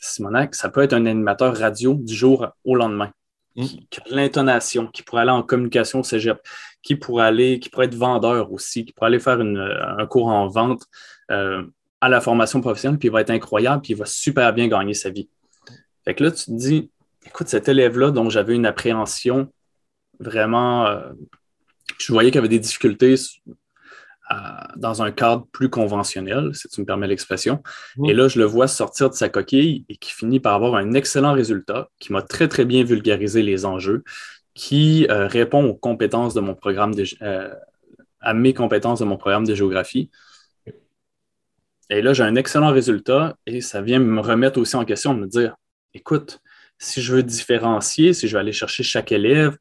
[0.00, 3.10] Simonac, ça peut être un animateur radio du jour au lendemain.
[3.56, 3.64] Mm.
[3.90, 6.38] qui, a l'intonation, qui pourrait aller en communication cégep,
[6.82, 10.48] qui pourrait aller, qui pourrait être vendeur aussi, qui pourrait aller faire un cours en
[10.48, 10.84] vente
[11.30, 11.62] euh,
[12.00, 14.94] à la formation professionnelle, puis il va être incroyable, puis il va super bien gagner
[14.94, 15.28] sa vie.
[16.04, 16.90] Fait que là, tu te dis,
[17.26, 19.52] écoute, cet élève-là dont j'avais une appréhension
[20.18, 21.12] vraiment, euh,
[21.98, 23.14] je voyais qu'il avait des difficultés
[24.76, 27.62] dans un cadre plus conventionnel, si tu me permets l'expression.
[28.06, 30.92] Et là, je le vois sortir de sa coquille et qui finit par avoir un
[30.92, 34.04] excellent résultat, qui m'a très, très bien vulgarisé les enjeux,
[34.54, 37.52] qui euh, répond aux compétences de mon programme, de, euh,
[38.20, 40.10] à mes compétences de mon programme de géographie.
[41.90, 45.20] Et là, j'ai un excellent résultat et ça vient me remettre aussi en question de
[45.20, 45.56] me dire,
[45.94, 46.40] écoute,
[46.78, 49.56] si je veux différencier, si je veux aller chercher chaque élève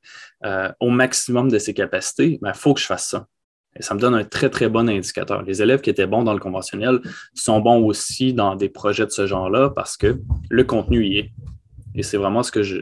[0.46, 3.28] euh, au maximum de ses capacités, il ben, faut que je fasse ça.
[3.76, 5.44] Et ça me donne un très, très bon indicateur.
[5.44, 7.00] Les élèves qui étaient bons dans le conventionnel
[7.34, 11.32] sont bons aussi dans des projets de ce genre-là parce que le contenu y est.
[11.96, 12.82] Et c'est vraiment ce que je,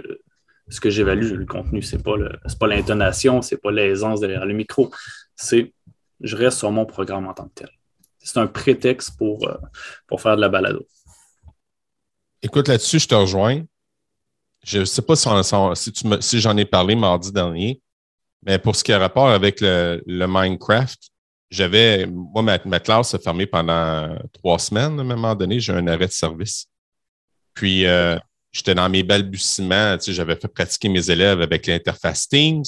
[0.68, 1.82] ce que j'évalue, le contenu.
[1.82, 4.92] Ce n'est pas l'intonation, ce n'est pas l'aisance derrière le micro.
[5.36, 5.74] C'est
[6.22, 7.70] je reste sur mon programme en tant que tel.
[8.20, 9.56] C'est un prétexte pour, euh,
[10.08, 10.86] pour faire de la balado.
[12.42, 13.64] Écoute, là-dessus, je te rejoins.
[14.64, 15.26] Je ne sais pas si,
[15.76, 17.82] si, si j'en ai parlé mardi dernier,
[18.46, 21.00] mais pour ce qui a rapport avec le, Minecraft,
[21.50, 25.00] j'avais, moi, ma, classe a fermé pendant trois semaines.
[25.00, 26.68] À un moment donné, j'ai un arrêt de service.
[27.54, 28.18] Puis, euh,
[28.52, 29.98] j'étais dans mes balbutiements.
[29.98, 32.64] Tu sais, j'avais fait pratiquer mes élèves avec l'interface Teams.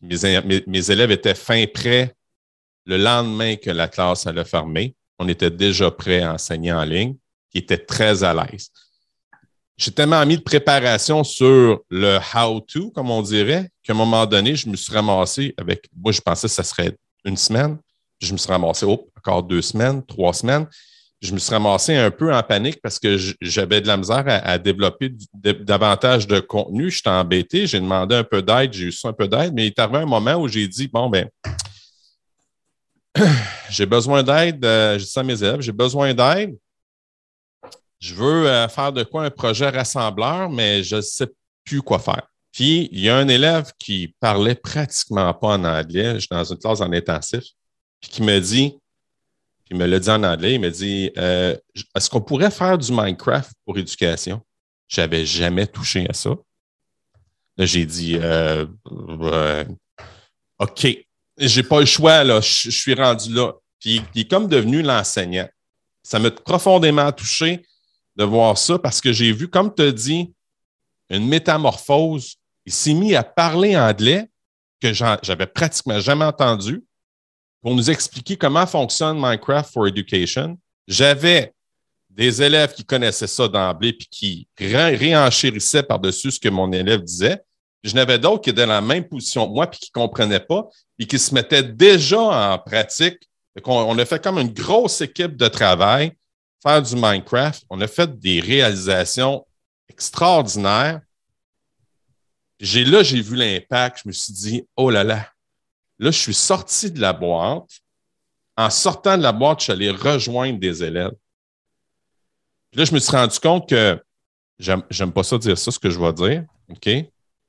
[0.00, 2.14] Mes, élèves étaient fin prêts
[2.86, 4.94] le lendemain que la classe allait fermer.
[5.18, 7.16] On était déjà prêts à enseigner en ligne.
[7.52, 8.70] Ils étaient très à l'aise
[9.78, 14.56] j'ai tellement mis de préparation sur le how-to, comme on dirait, qu'à un moment donné,
[14.56, 15.88] je me suis ramassé avec.
[15.96, 17.78] Moi, je pensais que ça serait une semaine.
[18.20, 20.66] Je me suis ramassé, oh, encore deux semaines, trois semaines.
[21.22, 24.58] je me suis ramassé un peu en panique parce que j'avais de la misère à,
[24.58, 26.90] développer davantage de contenu.
[26.90, 29.68] J'étais embêté, j'ai demandé un peu d'aide, j'ai eu ça un peu d'aide, mais il
[29.68, 31.28] est arrivé un moment où j'ai dit, bon, ben,
[33.70, 36.56] j'ai besoin d'aide, euh, je dis ça à mes élèves, j'ai besoin d'aide.
[38.00, 41.28] Je veux euh, faire de quoi un projet rassembleur, mais je ne sais
[41.64, 42.26] plus quoi faire.
[42.52, 46.44] Puis, il y a un élève qui parlait pratiquement pas en anglais, je suis dans
[46.44, 47.44] une classe en intensif,
[48.00, 48.74] puis qui me dit,
[49.70, 51.56] il me l'a dit en anglais, il me dit euh,
[51.94, 54.40] Est-ce qu'on pourrait faire du Minecraft pour éducation?
[54.86, 56.30] Je n'avais jamais touché à ça.
[57.58, 58.64] Là, j'ai dit euh,
[60.58, 60.86] OK.
[61.36, 62.40] J'ai pas le choix, là.
[62.40, 63.52] Je, suis rendu là.
[63.78, 65.48] Puis il est comme devenu l'enseignant.
[66.02, 67.64] Ça m'a profondément touché
[68.18, 70.32] de voir ça parce que j'ai vu, comme tu as dit,
[71.08, 72.34] une métamorphose.
[72.66, 74.28] Il s'est mis à parler anglais
[74.80, 76.84] que j'avais pratiquement jamais entendu
[77.62, 80.58] pour nous expliquer comment fonctionne Minecraft for Education.
[80.86, 81.52] J'avais
[82.10, 87.40] des élèves qui connaissaient ça d'emblée puis qui réenchérissaient par-dessus ce que mon élève disait.
[87.84, 90.40] Je n'avais d'autres qui étaient dans la même position que moi puis qui ne comprenaient
[90.40, 93.18] pas et qui se mettaient déjà en pratique.
[93.64, 96.12] On, a fait comme une grosse équipe de travail,
[96.62, 97.64] faire du Minecraft.
[97.70, 99.46] On a fait des réalisations
[99.88, 101.00] extraordinaires.
[102.60, 104.00] J'ai là, j'ai vu l'impact.
[104.02, 105.28] Je me suis dit, oh là là,
[105.98, 107.80] Là, je suis sorti de la boîte.
[108.56, 111.14] En sortant de la boîte, je suis allé rejoindre des élèves.
[112.72, 114.00] là, je me suis rendu compte que
[114.58, 116.44] j'aime pas ça dire ça, ce que je vais dire.
[116.68, 116.88] OK?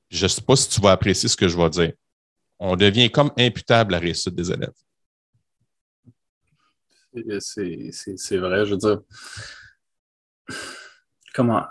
[0.09, 1.93] Je ne sais pas si tu vas apprécier ce que je vais dire.
[2.57, 4.73] On devient comme imputable à la réussite des élèves.
[7.13, 9.01] C'est vrai, je veux dire.
[11.33, 11.63] Comment.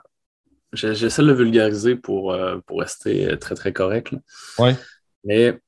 [0.72, 4.14] J'essaie de le vulgariser pour, euh, pour rester très, très correct.
[4.58, 4.72] Oui.
[5.24, 5.58] Mais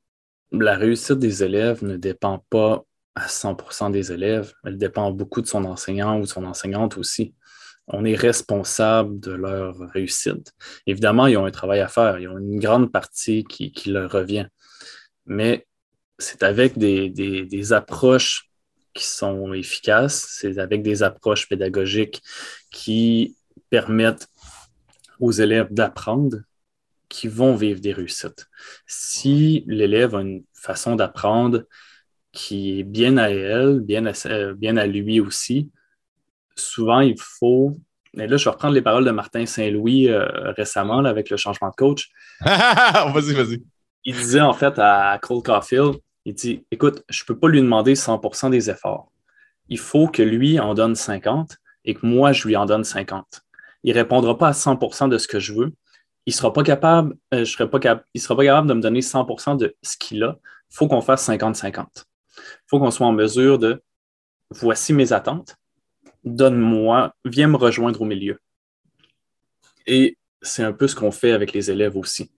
[0.53, 5.47] la réussite des élèves ne dépend pas à 100% des élèves, elle dépend beaucoup de
[5.47, 7.35] son enseignant ou de son enseignante aussi.
[7.89, 10.53] On est responsable de leur réussite.
[10.87, 14.47] Évidemment, ils ont un travail à faire, ils ont une grande partie qui, leur revient.
[15.27, 15.67] Mais
[16.19, 18.50] c'est avec des, des approches
[18.95, 22.23] qui sont efficaces, c'est avec des approches pédagogiques
[22.71, 23.37] qui
[23.71, 24.29] permettent
[25.21, 26.39] aux élèves d'apprendre
[27.09, 28.49] qui vont vivre des réussites.
[28.87, 31.65] Si l'élève a une façon d'apprendre
[32.33, 34.13] qui est bien à elle, bien à,
[34.55, 35.71] bien à lui aussi,
[36.57, 37.77] souvent il faut.
[38.17, 41.69] Et là, je vais reprendre les paroles de Martin Saint-Louis euh, récemment avec le changement
[41.69, 42.11] de coach.
[42.41, 43.63] vas-y, vas-y.
[44.05, 45.97] Il disait en fait à Cole Caulfield,
[46.31, 49.11] il dit Écoute, je ne peux pas lui demander 100% des efforts.
[49.69, 53.43] Il faut que lui en donne 50 et que moi, je lui en donne 50.
[53.83, 55.73] Il ne répondra pas à 100% de ce que je veux,
[56.27, 57.47] il sera pas capable, euh, il
[58.21, 60.39] sera pas capable de me donner 100% de ce qu'il a.
[60.71, 61.87] Il faut qu'on fasse 50-50.
[61.97, 63.83] Il faut qu'on soit en mesure de
[64.51, 65.57] voici mes attentes,
[66.23, 68.39] donne-moi, viens me rejoindre au milieu.
[69.87, 72.31] Et c'est un peu ce qu'on fait avec les élèves aussi.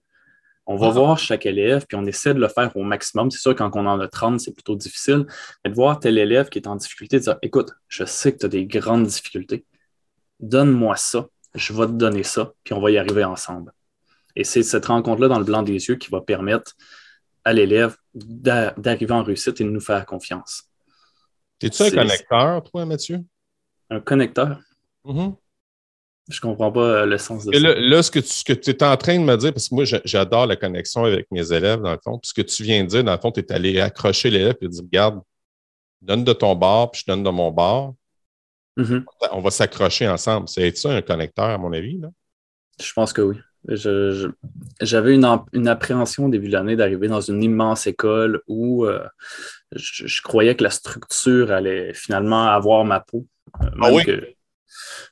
[0.65, 0.91] On va ah.
[0.91, 3.29] voir chaque élève, puis on essaie de le faire au maximum.
[3.31, 5.25] C'est sûr, quand on en a 30, c'est plutôt difficile.
[5.63, 8.37] Mais de voir tel élève qui est en difficulté, de dire Écoute, je sais que
[8.37, 9.65] tu as des grandes difficultés.
[10.39, 13.71] Donne-moi ça je vais te donner ça, puis on va y arriver ensemble.
[14.35, 16.73] Et c'est cette rencontre-là dans le blanc des yeux qui va permettre
[17.43, 20.69] à l'élève d'arriver en réussite et de nous faire confiance.
[21.61, 23.19] Es-tu un connecteur, toi, Mathieu?
[23.89, 24.59] Un connecteur?
[25.05, 25.35] Mm-hmm.
[26.29, 27.59] Je ne comprends pas euh, le sens de ça.
[27.59, 30.55] Là, ce que tu es en train de me dire, parce que moi, j'adore la
[30.55, 32.17] connexion avec mes élèves, dans le fond.
[32.17, 34.55] Puis ce que tu viens de dire, dans le fond, tu es allé accrocher l'élève
[34.61, 35.21] et dire Regarde,
[36.01, 37.95] donne de ton bord, puis je donne de mon bord.
[38.77, 39.03] Mm-hmm.
[39.31, 40.47] On va s'accrocher ensemble.
[40.47, 41.99] C'est ça un connecteur, à mon avis?
[41.99, 42.09] Là?
[42.81, 43.37] Je pense que oui.
[44.81, 49.07] J'avais une, appréhension au début de l'année d'arriver dans une immense école où euh,
[49.73, 53.25] je, croyais que la structure allait finalement avoir ma peau.
[53.61, 54.33] Euh, ah que,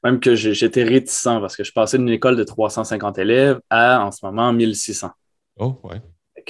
[0.04, 4.12] même que j'étais réticent parce que je passais d'une école de 350 élèves à en
[4.12, 5.12] ce moment 1600.
[5.58, 6.02] Oh, ouais.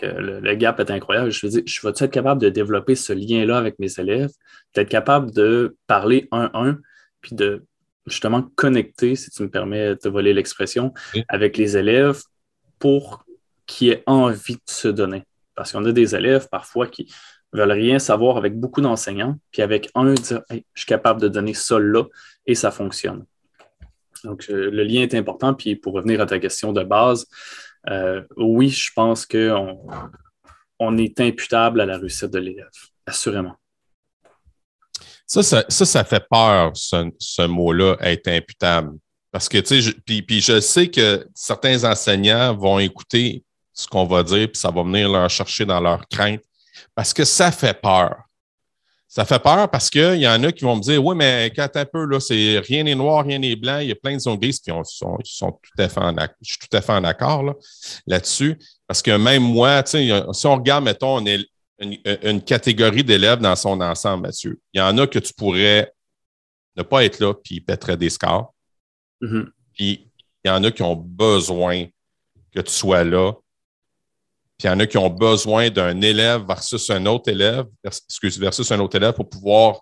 [0.02, 1.32] le, gap est incroyable.
[1.32, 4.32] Je me dis, je vais être capable de développer ce lien-là avec mes élèves,
[4.76, 6.80] d'être capable de parler un-un
[7.22, 7.66] puis de
[8.08, 10.94] justement connecter, si tu me permets de voler l'expression,
[11.28, 12.22] avec les élèves
[12.80, 13.26] pour
[13.68, 15.24] qu'ils aient envie de se donner?
[15.56, 17.14] Parce qu'on a des élèves parfois qui
[17.54, 21.54] veulent rien savoir avec beaucoup d'enseignants, puis avec un, dire je suis capable de donner
[21.54, 22.04] ça là
[22.46, 23.26] et ça fonctionne.
[24.24, 25.54] Donc, euh, le lien est important.
[25.54, 27.28] Puis pour revenir à ta question de base,
[27.90, 29.80] euh, oui, je pense qu'on
[30.80, 32.70] on est imputable à la réussite de l'élève,
[33.06, 33.56] assurément.
[35.26, 38.98] Ça, ça, fait peur, ce, mot-là, être imputable.
[39.32, 44.24] Parce que, tu sais, puis, je sais que certains enseignants vont écouter ce qu'on va
[44.24, 46.42] dire, puis ça va venir leur chercher dans leur crainte,
[46.96, 48.24] parce que ça fait peur.
[49.08, 51.70] ça fait peur parce qu'il y en a qui vont me dire Oui, mais quand
[51.76, 54.20] un peu, là, c'est rien n'est noir, rien n'est blanc, il y a plein de
[54.20, 57.04] zones grises, puis sont, sont tout à fait en je suis tout à fait en
[57.04, 57.54] accord là,
[58.08, 58.58] là-dessus.
[58.88, 61.46] Parce que même moi, si on regarde, mettons, on est
[61.82, 64.60] une, catégorie d'élèves dans son ensemble, Mathieu.
[64.74, 65.92] Il y en a que tu pourrais
[66.76, 68.54] ne pas être là, puis ils pèteraient des scores.
[69.22, 69.46] Mm-hmm.
[69.74, 70.08] Puis
[70.44, 71.86] il y en a qui ont besoin
[72.54, 73.34] que tu sois là,
[74.62, 77.66] puis il y en a qui ont besoin d'un élève versus un autre élève,
[78.22, 79.80] versus un autre élève pour pouvoir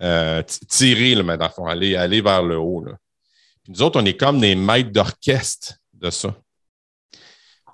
[0.00, 2.82] euh, tirer, le dans le aller, vers le haut.
[3.62, 6.34] Puis nous autres, on est comme des maîtres d'orchestre de ça.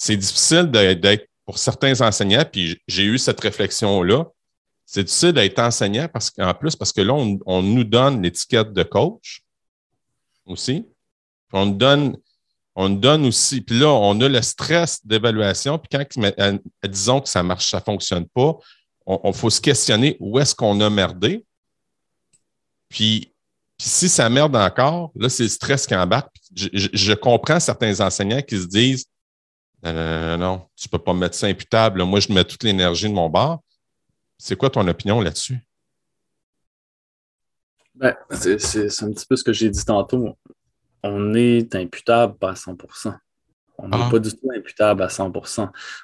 [0.00, 4.26] C'est difficile d'être pour certains enseignants, puis j'ai eu cette réflexion-là.
[4.84, 8.82] C'est difficile d'être enseignant parce qu'en plus, parce que là, on, nous donne l'étiquette de
[8.82, 9.44] coach
[10.44, 10.88] aussi.
[11.52, 12.16] on nous donne
[12.78, 17.28] on donne aussi, puis là, on a le stress d'évaluation, puis quand, euh, disons que
[17.28, 18.54] ça marche, ça ne fonctionne pas,
[19.06, 21.46] on, faut se questionner où est-ce qu'on a merdé.
[22.88, 23.32] Puis,
[23.78, 26.34] si ça merde encore, là, c'est le stress qui embarque.
[26.54, 29.06] Je, comprends certains enseignants qui se disent
[29.84, 32.02] Non, tu ne peux pas me mettre ça imputable.
[32.02, 33.60] Moi, je mets toute l'énergie de mon bar.
[34.38, 35.58] C'est quoi ton opinion là-dessus?
[37.94, 40.36] Ben, c'est un petit peu ce que j'ai dit tantôt
[41.02, 43.14] on est imputable pas à 100%
[43.78, 44.08] on n'est ah.
[44.10, 45.32] pas du tout imputable à 100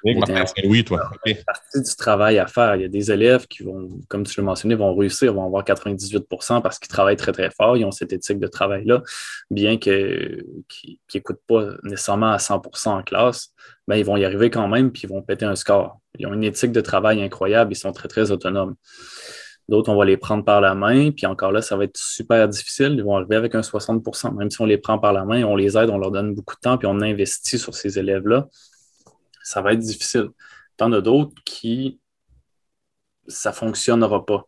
[0.03, 0.15] Oui,
[0.65, 1.09] oui toi.
[1.25, 2.75] C'est partie du travail à faire.
[2.75, 5.63] Il y a des élèves qui vont, comme tu l'as mentionné, vont réussir, vont avoir
[5.63, 7.75] 98% parce qu'ils travaillent très, très fort.
[7.77, 9.01] Ils ont cette éthique de travail-là,
[9.49, 10.45] bien qu'ils
[11.13, 13.53] n'écoutent pas nécessairement à 100% en classe.
[13.87, 15.99] ben, ils vont y arriver quand même, puis ils vont péter un score.
[16.19, 17.73] Ils ont une éthique de travail incroyable.
[17.73, 18.75] Ils sont très, très autonomes.
[19.69, 22.49] D'autres, on va les prendre par la main, puis encore là, ça va être super
[22.49, 22.95] difficile.
[22.97, 25.55] Ils vont arriver avec un 60% Même si on les prend par la main, on
[25.55, 28.49] les aide, on leur donne beaucoup de temps, puis on investit sur ces élèves-là,
[29.41, 30.29] ça va être difficile.
[30.75, 31.99] Tant de d'autres qui,
[33.27, 34.45] ça ne fonctionnera pas.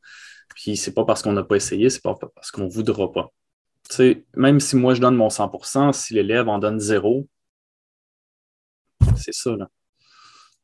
[0.55, 3.31] Puis c'est pas parce qu'on n'a pas essayé, c'est pas parce qu'on ne voudra pas.
[3.89, 7.27] Tu sais, même si moi je donne mon 100% si l'élève en donne zéro,
[9.15, 9.55] c'est ça.
[9.55, 9.69] Là.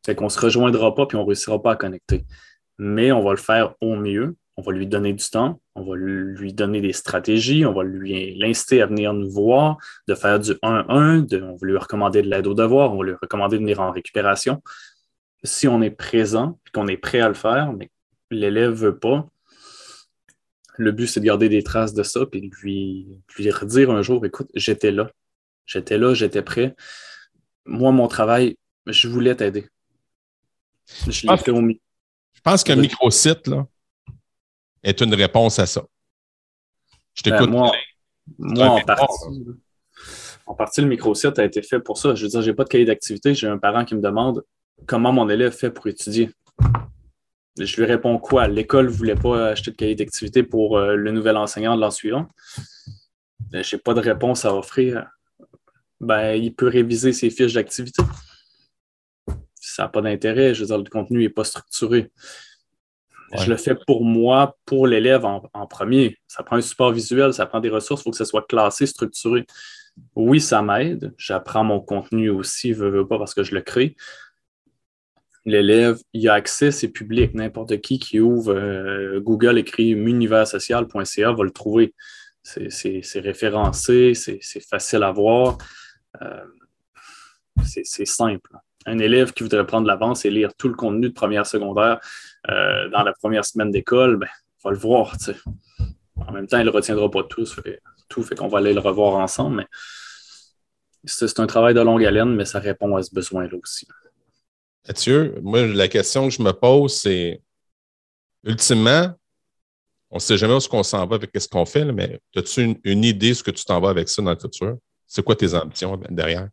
[0.05, 2.25] Fait qu'on ne se rejoindra pas puis on ne réussira pas à connecter.
[2.77, 5.95] Mais on va le faire au mieux on va lui donner du temps, on va
[5.95, 10.51] lui donner des stratégies, on va lui l'inciter à venir nous voir, de faire du
[10.51, 13.79] 1-1, on va lui recommander de l'aide au devoir, on va lui recommander de venir
[13.79, 14.61] en récupération.
[15.43, 17.89] Si on est présent et qu'on est prêt à le faire, mais
[18.29, 19.27] l'élève ne veut pas,
[20.77, 24.23] le but, c'est de garder des traces de ça, puis lui, lui redire un jour,
[24.25, 25.09] écoute, j'étais là,
[25.65, 26.75] j'étais là, j'étais prêt.
[27.65, 29.67] Moi, mon travail, je voulais t'aider.
[31.07, 31.79] Je l'ai fait au mieux.
[32.33, 33.67] Je pense qu'un micro-site, là,
[34.83, 35.83] est une réponse à ça.
[37.13, 37.49] Je t'écoute.
[37.49, 37.71] Ben, moi,
[38.37, 39.45] moi en, partie,
[40.45, 42.15] en partie, le microsite a été fait pour ça.
[42.15, 43.33] Je veux dire, je n'ai pas de cahier d'activité.
[43.33, 44.43] J'ai un parent qui me demande
[44.85, 46.31] comment mon élève fait pour étudier.
[47.59, 48.47] Je lui réponds quoi?
[48.47, 51.91] L'école ne voulait pas acheter de cahier d'activité pour euh, le nouvel enseignant de l'an
[51.91, 52.27] suivant.
[53.51, 55.07] Ben, je n'ai pas de réponse à offrir.
[55.99, 58.01] Ben, il peut réviser ses fiches d'activité.
[59.55, 60.53] Ça n'a pas d'intérêt.
[60.53, 62.09] Je veux dire, le contenu n'est pas structuré.
[63.37, 66.17] Je le fais pour moi, pour l'élève en, premier.
[66.27, 68.85] Ça prend un support visuel, ça prend des ressources, il faut que ça soit classé,
[68.85, 69.45] structuré.
[70.15, 71.13] Oui, ça m'aide.
[71.17, 73.95] J'apprends mon contenu aussi, veux, veux pas, parce que je le crée.
[75.45, 77.33] L'élève, il a accès, c'est public.
[77.33, 81.93] N'importe qui qui ouvre euh, Google, écrit muniversocial.ca va le trouver.
[82.43, 85.57] C'est référencé, c'est facile à voir.
[86.21, 86.45] Euh,
[87.63, 88.51] c'est simple
[88.85, 91.99] un élève qui voudrait prendre l'avance et lire tout le contenu de première secondaire
[92.49, 94.29] euh, dans la première semaine d'école, ben,
[94.63, 95.15] va le voir.
[96.27, 98.79] En même temps, il ne retiendra pas tout, fait, tout fait qu'on va aller le
[98.79, 99.57] revoir ensemble.
[99.57, 99.67] Mais
[101.05, 103.87] c'est un travail de longue haleine, mais ça répond à ce besoin-là aussi.
[104.87, 107.41] Mathieu, moi, la question que je me pose, c'est
[108.43, 109.13] ultimement,
[110.09, 112.63] on ne sait jamais où ce qu'on s'en va avec ce qu'on fait, mais as-tu
[112.63, 114.77] une, une, idée de ce que tu t'en vas avec ça dans le futur?
[115.07, 116.49] C'est quoi tes ambitions derrière?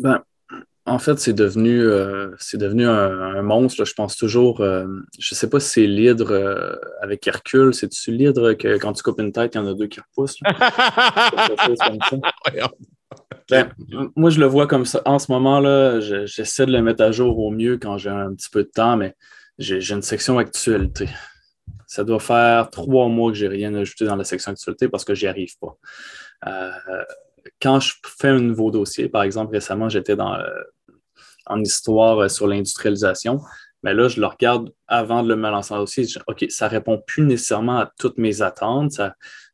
[0.00, 0.22] Ben,
[0.84, 3.84] en fait, c'est devenu, euh, c'est devenu un, monstre.
[3.84, 4.86] Je pense toujours, euh,
[5.18, 7.72] je ne sais pas si c'est l'hydre euh, avec Hercule.
[7.72, 10.38] C'est-tu l'hydre que quand tu coupes une tête, il y en a deux qui repoussent?
[13.50, 13.70] Ben,
[14.16, 15.02] moi, je le vois comme ça.
[15.04, 18.48] En ce moment-là, j'essaie de le mettre à jour au mieux quand j'ai un petit
[18.48, 19.14] peu de temps, mais
[19.58, 21.08] j'ai une section actualité.
[21.86, 25.14] Ça doit faire trois mois que j'ai rien ajouté dans la section actualité parce que
[25.14, 25.76] j'y arrive pas
[27.60, 30.46] quand je fais un nouveau dossier, par exemple, récemment, j'étais dans euh,
[31.46, 33.40] en histoire euh, sur l'industrialisation,
[33.82, 36.06] mais là, je le regarde avant de le mettre en dossier.
[36.28, 39.00] OK, ça répond plus nécessairement à toutes mes attentes.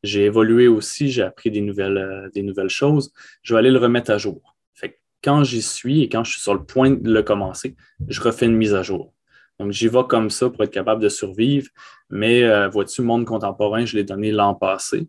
[0.02, 3.12] J'ai évolué aussi, j'ai appris des nouvelles, euh, des nouvelles choses.
[3.42, 4.56] Je vais aller le remettre à jour.
[4.74, 7.74] Fait quand j'y suis et quand je suis sur le point de le commencer,
[8.06, 9.14] je refais une mise à jour.
[9.58, 11.68] Donc, j'y vais comme ça pour être capable de survivre.
[12.10, 15.08] Mais euh, vois-tu, Monde contemporain, je l'ai donné l'an passé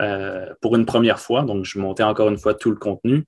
[0.00, 1.42] euh, pour une première fois.
[1.42, 3.24] Donc, je montais encore une fois tout le contenu.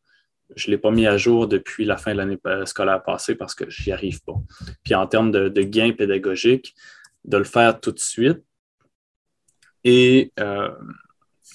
[0.57, 3.55] Je ne l'ai pas mis à jour depuis la fin de l'année scolaire passée parce
[3.55, 4.35] que je n'y arrive pas.
[4.83, 6.75] Puis en termes de, gains pédagogiques,
[7.25, 8.43] de le faire tout de suite
[9.83, 10.71] et euh,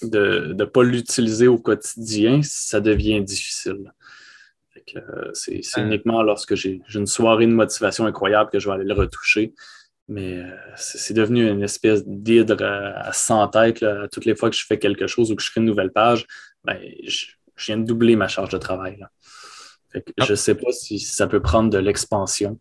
[0.01, 3.93] de ne pas l'utiliser au quotidien, ça devient difficile.
[5.33, 9.53] c'est uniquement lorsque j'ai une soirée de motivation incroyable que je vais aller le retoucher.
[10.09, 13.85] Mais euh, c'est devenu une espèce d'hydre à 100 têtes.
[14.11, 16.25] Toutes les fois que je fais quelque chose ou que je crée une nouvelle page,
[16.63, 17.27] ben, je,
[17.65, 19.05] viens de doubler ma charge de travail.
[19.93, 19.99] Ah.
[20.25, 22.59] Je ne sais pas si ça peut prendre de l'expansion.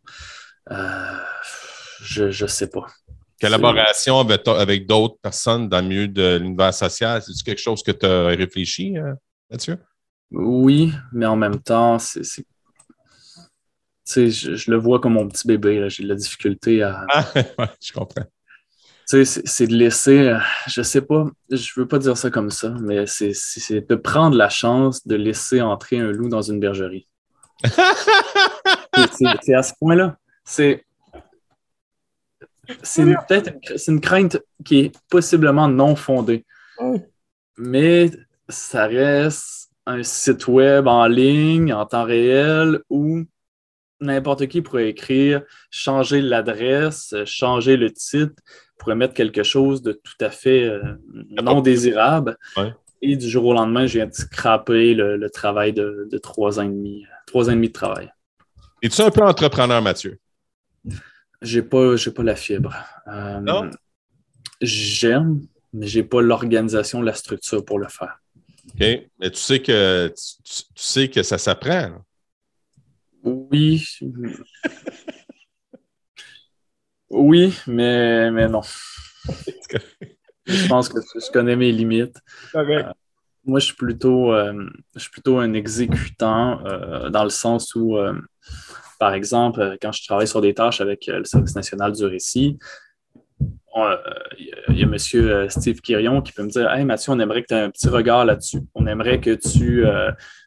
[0.70, 1.18] Euh,
[2.02, 2.86] je ne sais pas.
[3.40, 8.04] Collaboration avec, d'autres personnes dans le milieu de l'univers social, c'est quelque chose que tu
[8.04, 8.94] as réfléchi,
[9.50, 9.78] Mathieu?
[10.30, 12.44] Oui, mais en même temps, c'est
[14.08, 15.88] je, le vois comme mon petit bébé.
[15.88, 17.04] J'ai de la difficulté à.
[17.12, 17.24] Ah,
[17.82, 18.24] je comprends.
[19.06, 23.06] C'est de laisser, euh, je sais pas, je veux pas dire ça comme ça, mais
[23.06, 27.08] c'est de prendre la chance de laisser entrer un loup dans une bergerie.
[29.44, 30.18] c'est à ce point-là.
[30.44, 30.84] C'est
[32.82, 33.54] c'est peut-être
[33.88, 36.44] une crainte qui est possiblement non fondée.
[37.56, 38.10] Mais
[38.48, 43.24] ça reste un site web en ligne, en temps réel, où
[44.00, 48.34] n'importe qui pourrait écrire, changer l'adresse, changer le titre,
[48.78, 50.82] pourrait mettre quelque chose de tout à fait euh,
[51.42, 52.36] non désirable.
[53.00, 56.68] Et du jour au lendemain, je viens de scraper le, travail de, trois ans et
[56.68, 58.10] demi, trois ans et demi de travail.
[58.82, 60.18] Es-tu un peu entrepreneur, Mathieu?
[61.42, 62.74] J'ai pas, pas la fibre.
[63.06, 63.70] Euh, non?
[64.60, 65.42] J'aime,
[65.72, 68.20] mais j'ai pas l'organisation, la structure pour le faire.
[68.74, 68.80] OK.
[68.80, 72.04] Mais tu sais que tu sais que ça s'apprend.
[73.24, 73.84] Oui.
[77.10, 78.62] oui, mais, mais non.
[80.46, 82.18] je pense que je connais mes limites.
[82.54, 82.84] Euh,
[83.44, 87.96] moi, je suis plutôt, euh, je suis plutôt un exécutant euh, dans le sens où,
[88.98, 92.58] par exemple, quand je travaille sur des tâches avec le Service national du récit,
[94.38, 95.48] il y a M.
[95.48, 97.88] Steve Quirion qui peut me dire Hey Mathieu, on aimerait que tu aies un petit
[97.88, 98.60] regard là-dessus.
[98.74, 99.84] On aimerait que tu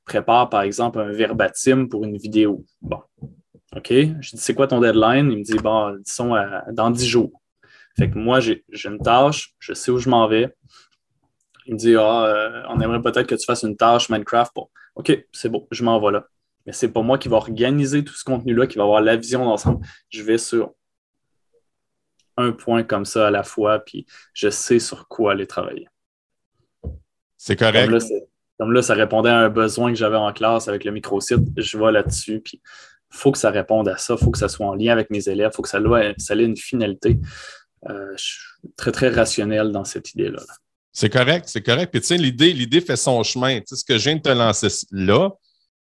[0.05, 2.65] prépare, par exemple, un verbatim pour une vidéo.
[2.81, 2.99] Bon,
[3.75, 3.89] OK?
[3.89, 5.31] Je dis, c'est quoi ton deadline?
[5.31, 6.35] Il me dit, bon, disons,
[6.71, 7.41] dans 10 jours.
[7.97, 10.53] Fait que moi, j'ai une tâche, je sais où je m'en vais.
[11.65, 14.51] Il me dit, ah, euh, on aimerait peut-être que tu fasses une tâche Minecraft.
[14.55, 16.25] Bon, OK, c'est bon, je m'en vais là.
[16.65, 19.45] Mais c'est pas moi qui va organiser tout ce contenu-là, qui va avoir la vision
[19.45, 19.85] d'ensemble.
[20.09, 20.73] Je vais sur
[22.37, 25.87] un point comme ça à la fois, puis je sais sur quoi aller travailler.
[27.37, 27.91] C'est correct.
[28.59, 31.41] Comme là, ça répondait à un besoin que j'avais en classe avec le microsite.
[31.57, 32.41] Je vais là-dessus.
[32.41, 34.15] Puis il faut que ça réponde à ça.
[34.19, 35.49] Il faut que ça soit en lien avec mes élèves.
[35.51, 35.79] Il faut que ça,
[36.19, 37.17] ça ait une finalité.
[37.89, 40.43] Euh, je suis très, très rationnel dans cette idée-là.
[40.93, 41.89] C'est correct, c'est correct.
[41.91, 43.59] Puis tu sais, l'idée, l'idée fait son chemin.
[43.61, 45.31] Tu sais, ce que je viens de te lancer là,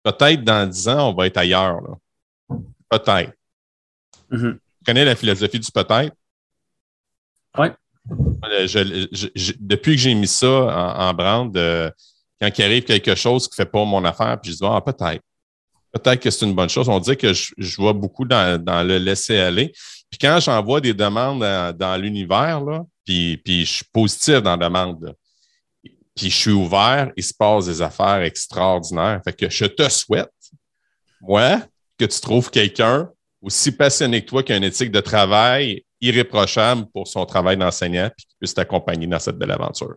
[0.04, 1.80] peut-être dans 10 ans, on va être ailleurs.
[2.90, 3.32] Peut-être.
[4.32, 4.54] Mm-hmm.
[4.54, 6.14] Tu connais la philosophie du peut-être?
[7.58, 7.68] Oui.
[9.60, 11.52] depuis que j'ai mis ça en, en branle,
[12.42, 14.82] quand il arrive quelque chose qui ne fait pas mon affaire, puis je dis, ah,
[14.82, 15.24] peut-être.
[15.92, 16.90] Peut-être que c'est une bonne chose.
[16.90, 19.72] On dit que je, vois beaucoup dans, le laisser aller.
[20.10, 22.62] Puis quand j'envoie des demandes dans, l'univers,
[23.06, 25.16] puis, puis je suis positif dans la demande,
[26.14, 29.22] puis je suis ouvert, il se passe des affaires extraordinaires.
[29.24, 30.32] Fait que je te souhaite,
[31.22, 31.62] moi,
[31.98, 33.10] que tu trouves quelqu'un
[33.42, 38.10] aussi passionné que toi qui a une éthique de travail irréprochable pour son travail d'enseignant,
[38.16, 39.96] puis qui puisse t'accompagner dans cette belle aventure.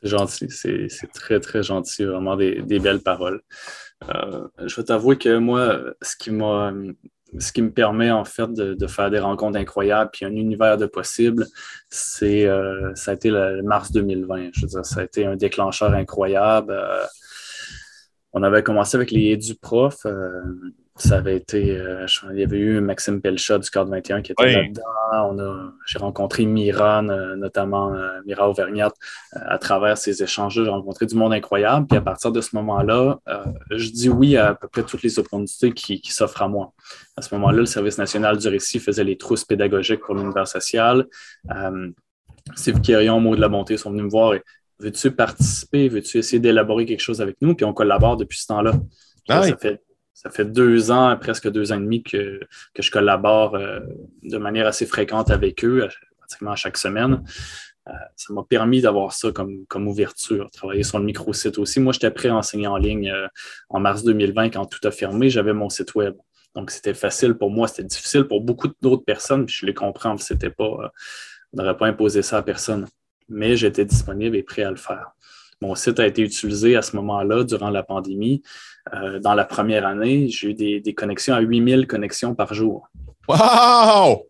[0.00, 3.40] C'est gentil, c'est très, très gentil, vraiment des, belles paroles.
[4.08, 6.72] Euh, je vais t'avouer que moi, ce qui m'a
[7.38, 11.46] ce me permet en fait de, faire des rencontres incroyables puis un univers de possibles,
[11.88, 14.50] c'est euh, ça a été le mars 2020.
[14.52, 16.72] Je veux ça a été un déclencheur incroyable.
[16.72, 17.04] Euh,
[18.32, 20.06] on avait commencé avec les du prof
[20.96, 21.74] ça avait été.
[21.78, 25.72] Euh, il y avait eu Maxime Pelchat du Cadre 21 qui était là-dedans.
[25.86, 28.92] J'ai rencontré Mira, notamment euh, Mira Auvergnat,
[29.36, 30.54] euh, à travers ces échanges.
[30.54, 31.86] J'ai rencontré du monde incroyable.
[31.86, 33.20] Puis à partir de ce moment-là,
[33.70, 36.72] je dis oui à à peu près toutes les opportunités qui, s'offrent à moi.
[37.16, 41.06] À ce moment-là, le Service national du récit faisait les trousses pédagogiques pour l'univers social.
[42.54, 44.42] Steve Quérion, Mot de la bonté, sont venus me voir et
[44.78, 45.88] veux-tu participer?
[45.88, 47.54] Veux-tu essayer d'élaborer quelque chose avec nous?
[47.54, 48.72] Puis on collabore depuis ce temps-là.
[49.28, 49.80] Ça fait
[50.14, 52.40] ça fait deux ans, presque deux ans et demi que,
[52.78, 53.80] je collabore euh,
[54.22, 55.88] de manière assez fréquente avec eux,
[56.18, 57.22] pratiquement chaque semaine.
[57.88, 61.80] Euh, ça m'a permis d'avoir ça comme, comme ouverture, travailler sur le micro-site aussi.
[61.80, 63.26] Moi, j'étais prêt à enseigner en ligne euh,
[63.68, 65.30] en mars 2020 quand tout a fermé.
[65.30, 66.14] J'avais mon site web.
[66.54, 70.18] Donc, c'était facile pour moi, c'était difficile pour beaucoup d'autres personnes, puis je les comprends,
[70.18, 70.92] c'était pas,
[71.52, 72.86] on n'aurait pas imposé ça à personne.
[73.30, 75.12] Mais j'étais disponible et prêt à le faire.
[75.62, 78.42] Mon site a été utilisé à ce moment-là, durant la pandémie.
[78.92, 82.88] Euh, dans la première année, j'ai eu des, connexions à 8000 connexions par jour.
[83.28, 84.28] Wow!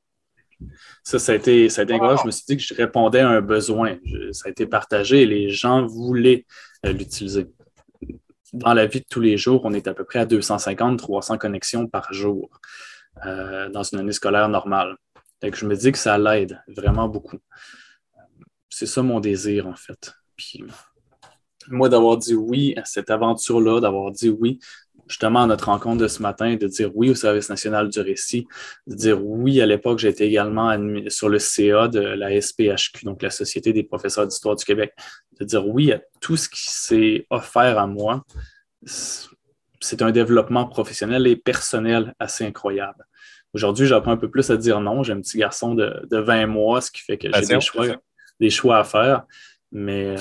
[1.03, 2.21] Ça, ça a été, ça incroyable.
[2.21, 3.97] Je me suis dit que je répondais à un besoin.
[4.33, 6.47] ça a été partagé et les gens voulaient
[6.87, 7.51] euh, l'utiliser.
[8.53, 11.89] Dans la vie de tous les jours, on est à peu près à 250-300 connexions
[11.89, 12.51] par jour
[13.25, 14.97] euh, dans une année scolaire normale.
[15.41, 17.39] Donc, je me dis que ça l'aide vraiment beaucoup.
[18.69, 20.13] C'est ça mon désir, en fait.
[20.37, 20.63] Puis,
[21.69, 24.59] moi, d'avoir dit oui à cette aventure-là, d'avoir dit oui
[25.09, 28.47] justement à notre rencontre de ce matin, de dire oui au Service national du récit,
[28.87, 30.75] de dire oui à l'époque, j'étais également
[31.09, 34.95] sur le CA de la SPHQ, donc la Société des professeurs d'histoire du Québec,
[35.39, 38.25] de dire oui à tout ce qui s'est offert à moi.
[39.81, 43.07] C'est un développement professionnel et personnel assez incroyable.
[43.55, 45.03] Aujourd'hui, j'apprends un peu plus à dire non.
[45.03, 47.87] J'ai un petit garçon de, 20 mois, ce qui fait que j'ai des choix,
[48.41, 49.25] des choix à faire.
[49.73, 50.17] Mais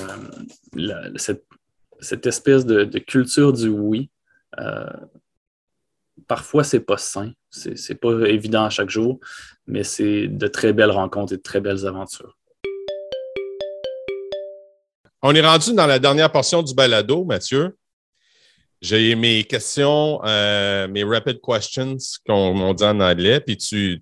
[0.76, 4.10] euh, cette, espèce de, culture du oui,
[4.58, 4.86] euh,
[6.26, 7.32] parfois, c'est pas sain.
[7.50, 9.20] C'est pas évident à chaque jour,
[9.66, 12.36] mais c'est de très belles rencontres et de très belles aventures.
[15.20, 17.76] On est rendu dans la dernière portion du balado, Mathieu.
[18.82, 24.00] J'ai mes questions, euh, mes rapid questions qu'on dit en anglais, puis tu,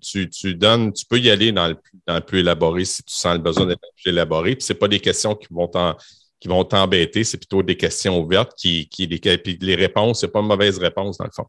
[0.55, 3.79] donnes, tu peux y aller dans le, plus élaboré si tu sens le besoin d'être
[3.95, 4.55] plus élaboré.
[4.55, 5.69] Puis ce pas des questions qui vont
[6.39, 10.27] qui vont t'embêter, c'est plutôt des questions ouvertes qui, qui les, puis les réponses, c'est
[10.27, 11.45] pas une mauvaise réponse dans le fond.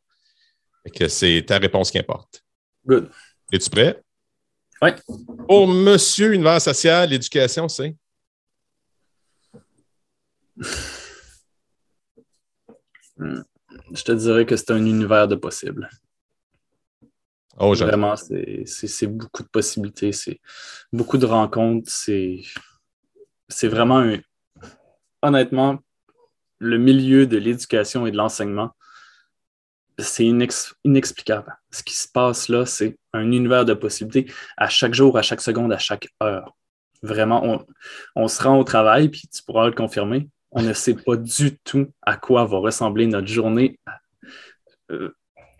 [0.94, 2.42] que c'est ta réponse qui importe.
[2.86, 3.10] Good.
[3.50, 4.02] Es-tu prêt?
[4.82, 4.90] Oui.
[5.48, 7.96] Pour Monsieur Univers social, l'éducation, c'est?
[13.16, 13.42] Hmm.
[13.94, 15.88] Je te dirais que c'est un univers de possibles.
[17.58, 20.40] Oh, Vraiment, c'est beaucoup de possibilités, c'est
[20.92, 24.18] beaucoup de rencontres, c'est vraiment un.
[25.20, 25.78] Honnêtement,
[26.58, 28.74] le milieu de l'éducation et de l'enseignement,
[29.98, 31.56] c'est inexplicable.
[31.70, 35.42] Ce qui se passe là, c'est un univers de possibilités à chaque jour, à chaque
[35.42, 36.56] seconde, à chaque heure.
[37.02, 37.66] Vraiment, on,
[38.16, 41.58] on se rend au travail, puis tu pourras le confirmer on ne sait pas du
[41.64, 43.78] tout à quoi va ressembler notre journée.
[44.90, 45.10] Euh,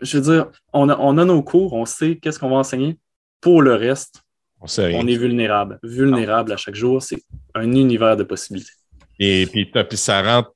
[0.01, 2.97] je veux dire, on a, nos cours, on sait qu'est-ce qu'on va enseigner.
[3.41, 4.21] Pour le reste,
[4.61, 5.79] on, est vulnérable.
[5.83, 7.21] Vulnérable à chaque jour, c'est
[7.55, 8.71] un univers de possibilités.
[9.19, 10.51] Et puis, ça rentre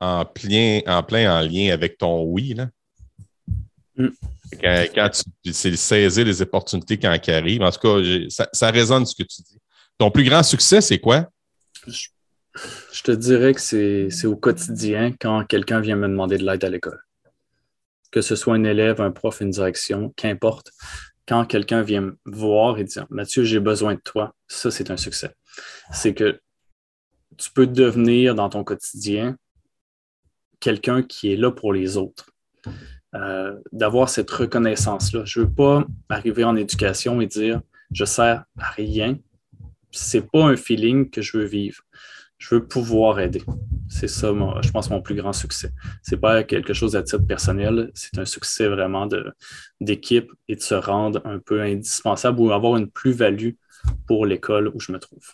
[0.00, 2.68] en plein, en plein en lien avec ton oui, là.
[3.96, 4.08] Mm.
[4.62, 5.10] Quand,
[5.42, 7.62] tu c'est saisir les opportunités quand elles arrivent.
[7.62, 9.58] En tout cas, ça, ça résonne ce que tu dis.
[9.98, 11.28] Ton plus grand succès, c'est quoi?
[11.86, 12.08] Je
[13.02, 17.00] te dirais que c'est au quotidien quand quelqu'un vient me demander de l'aide à l'école.
[18.10, 20.70] Que ce soit un élève, un prof, une direction, qu'importe.
[21.26, 24.96] Quand quelqu'un vient me voir et dire Mathieu, j'ai besoin de toi, ça, c'est un
[24.96, 25.34] succès.
[25.92, 26.40] C'est que
[27.38, 29.36] tu peux devenir dans ton quotidien
[30.60, 32.32] quelqu'un qui est là pour les autres.
[33.14, 35.26] Euh, d'avoir cette reconnaissance-là.
[35.26, 39.18] Je ne veux pas arriver en éducation et dire je sers à rien.
[39.90, 41.82] Ce n'est pas un feeling que je veux vivre
[42.42, 43.40] je veux pouvoir aider.
[43.88, 44.32] C'est ça,
[44.62, 45.70] je pense, mon plus grand succès.
[46.02, 49.08] Ce n'est pas quelque chose à titre personnel, c'est un succès vraiment
[49.80, 53.50] d'équipe et de se rendre un peu indispensable ou avoir une plus-value
[54.08, 55.24] pour l'école où je me trouve.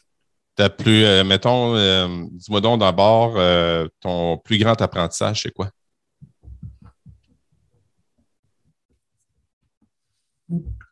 [0.55, 5.71] T'as plus, euh, mettons, euh, dis-moi donc d'abord, euh, ton plus grand apprentissage, c'est quoi?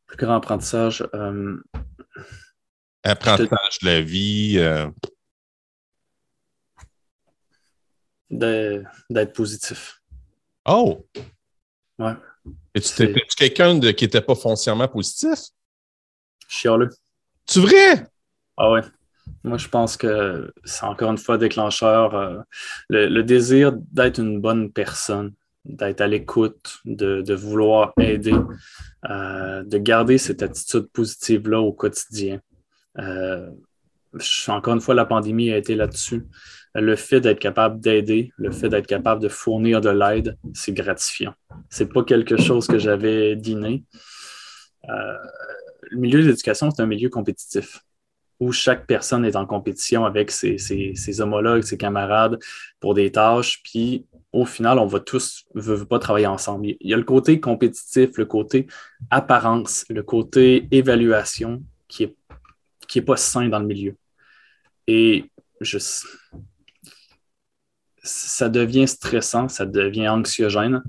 [0.07, 1.07] Plus grand apprentissage.
[3.05, 4.59] apprentissage de la vie
[8.31, 10.01] d'être positif.
[10.67, 11.07] Oh!
[11.99, 12.15] Ouais.
[12.75, 15.39] Et tu étais quelqu'un qui n'était pas foncièrement positif?
[16.49, 16.91] Chialeux.
[17.47, 18.07] Tu vrai?
[18.57, 18.83] Ah ouais.
[19.45, 22.15] Moi, je pense que c'est encore une fois déclencheur.
[22.15, 22.39] Euh,
[22.89, 25.33] le, désir d'être une bonne personne,
[25.65, 28.35] d'être à l'écoute, de, vouloir aider,
[29.09, 32.41] euh, de garder cette attitude positive-là au quotidien.
[32.99, 33.51] Euh,
[34.49, 36.25] encore une fois, la pandémie a été là-dessus
[36.81, 41.35] le fait d'être capable d'aider, le fait d'être capable de fournir de l'aide, c'est gratifiant.
[41.71, 43.85] C'est pas quelque chose que j'avais dîné.
[44.89, 45.17] Euh,
[45.91, 47.81] le milieu de l'éducation, c'est un milieu compétitif
[48.39, 52.39] où chaque personne est en compétition avec ses, homologues, ses camarades
[52.81, 56.67] pour des tâches, puis au final, on va tous ne veut pas travailler ensemble.
[56.67, 58.67] Il y a le côté compétitif, le côté
[59.11, 62.15] apparence, le côté évaluation qui n'est
[62.95, 63.97] est pas sain dans le milieu.
[64.87, 65.31] Et
[65.63, 65.79] je,
[68.07, 70.83] ça devient stressant, ça devient anxiogène.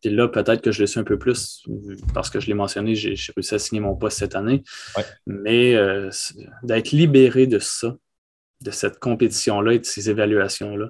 [0.00, 1.64] Puis là, peut-être que je le suis un peu plus
[2.12, 4.64] parce que je l'ai mentionné, j'ai réussi à signer mon poste cette année.
[5.26, 6.10] Mais euh,
[6.64, 7.94] d'être libéré de ça,
[8.60, 10.88] de cette compétition-là et de ces évaluations-là,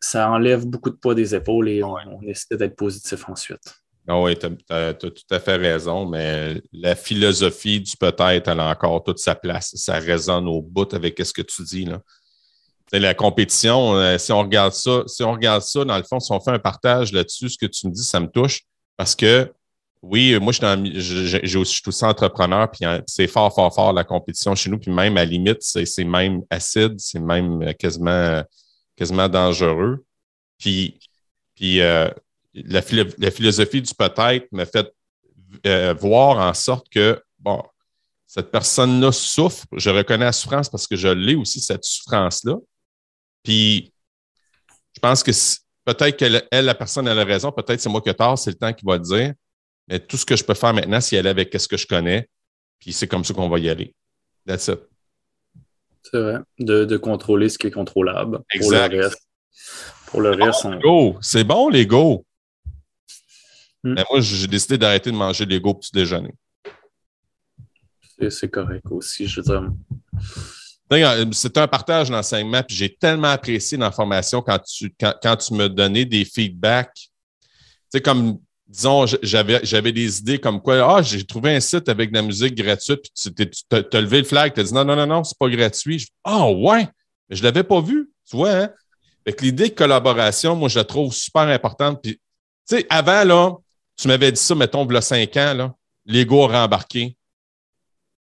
[0.00, 3.82] ça enlève beaucoup de poids des épaules et on, on essaie d'être positif ensuite.
[4.08, 8.70] Ah oui, tu as, tout à fait raison, mais la philosophie du peut-être, elle a
[8.70, 9.72] encore toute sa place.
[9.76, 11.84] Ça résonne au bout avec ce que tu dis.
[11.84, 12.02] Là.
[12.92, 16.30] La compétition, euh, si on regarde ça, si on regarde ça, dans le fond, si
[16.30, 18.60] on fait un partage là-dessus, ce que tu me dis, ça me touche
[18.98, 19.50] parce que
[20.02, 24.68] oui, moi, je suis aussi entrepreneur, puis hein, c'est fort, fort, fort la compétition chez
[24.68, 28.42] nous, puis même à limite, c'est même acide, c'est même euh, quasiment,
[28.96, 30.04] quasiment dangereux.
[30.58, 30.98] Puis,
[31.54, 32.10] puis euh,
[32.52, 34.92] la, philosophie du peut-être me fait
[36.00, 37.62] voir en sorte que, bon,
[38.32, 39.66] cette personne-là souffre.
[39.76, 42.56] Je reconnais la souffrance parce que je l'ai aussi, cette souffrance-là.
[43.42, 43.92] Puis,
[44.94, 45.30] je pense que
[45.84, 48.56] peut-être qu'elle, la personne, elle a raison, peut-être c'est moi qui ai tort, c'est le
[48.56, 49.34] temps qui va le dire.
[49.88, 52.28] Mais tout ce que je peux faire maintenant, c'est aller avec ce que je connais.
[52.78, 53.94] Puis c'est comme ça qu'on va y aller.
[54.46, 54.80] That's it.
[56.02, 56.38] C'est vrai.
[56.58, 58.40] De, contrôler ce qui est contrôlable.
[58.52, 58.90] Exact.
[58.90, 59.22] Pour le reste,
[60.06, 60.66] pour le reste
[61.20, 62.24] C'est bon, les go.
[63.84, 63.94] Hmm.
[63.94, 66.34] Mais moi, j'ai décidé d'arrêter de manger les go petit déjeuner.
[68.28, 69.72] C'est correct aussi, je veux dire.
[71.32, 76.04] C'est un partage d'enseignement, puis j'ai tellement apprécié l'information quand tu, quand, tu me donnais
[76.04, 76.94] des feedbacks.
[76.94, 77.08] Tu
[77.90, 82.16] sais, comme, disons, j'avais des idées comme quoi, ah, j'ai trouvé un site avec de
[82.16, 85.06] la musique gratuite, puis tu as levé le flag, tu as dit non, non, non,
[85.06, 86.06] non, c'est pas gratuit.
[86.24, 86.88] Ah, ouais,
[87.28, 88.70] mais je l'avais pas vu, tu vois, hein?
[89.24, 92.02] Fait l'idée de collaboration, moi, je la trouve super importante.
[92.02, 92.20] Puis, tu
[92.76, 93.52] sais, avant, là,
[93.96, 95.74] tu m'avais dit ça, mettons, il y a cinq ans, là,
[96.06, 97.16] l'ego rembarqué.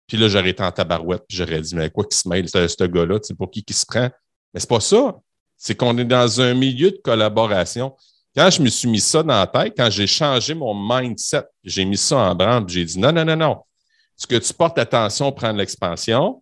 [0.08, 2.68] Puis là, j'aurais été en tabarouette, puis j'aurais dit, mais quoi qui se mêle, ce,
[2.68, 4.10] ce gars-là, pour qui qui se prend?
[4.54, 5.16] Mais c'est pas ça.
[5.58, 7.96] C'est qu'on est dans un milieu de collaboration.
[8.36, 11.84] Quand je me suis mis ça dans la tête, quand j'ai changé mon mindset, j'ai
[11.84, 13.58] mis ça en branle, j'ai dit, non, non, non, non.
[14.16, 16.42] Ce que tu portes attention, prendre l'expansion,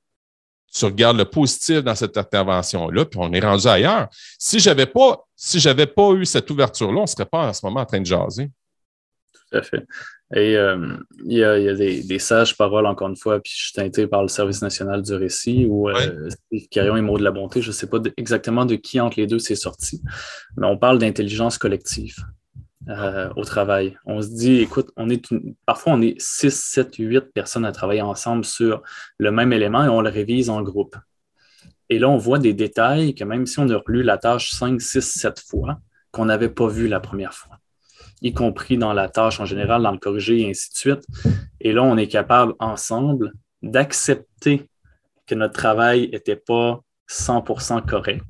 [0.74, 4.10] tu regardes le positif dans cette intervention-là, puis on est rendu ailleurs.
[4.38, 7.80] Si je n'avais pas, si pas eu cette ouverture-là, on serait pas en ce moment
[7.80, 8.52] en train de jaser.
[9.52, 9.86] Tout à fait.
[10.34, 14.08] Et euh, il y a, des, sages paroles, encore une fois, puis je suis teinté
[14.08, 16.30] par le Service national du récit ou euh,
[16.72, 17.62] Carillon et Mots de la bonté.
[17.62, 20.02] Je ne sais pas exactement de qui entre les deux c'est sorti,
[20.58, 22.16] mais on parle d'intelligence collective
[22.90, 23.98] euh, au travail.
[24.06, 25.28] On se dit, écoute, on est
[25.66, 28.82] parfois on est 6, 7, 8 personnes à travailler ensemble sur
[29.20, 30.96] le même élément et on le révise en groupe.
[31.90, 34.82] Et là, on voit des détails que même si on a relu la tâche 5,
[34.82, 35.78] 6, 7 fois,
[36.12, 37.60] qu'on n'avait pas vu la première fois
[38.26, 41.06] y compris dans la tâche en général, dans le corrigé et ainsi de suite.
[41.62, 44.68] Et là, on est capable ensemble d'accepter
[45.28, 48.24] que notre travail n'était pas 100% correct,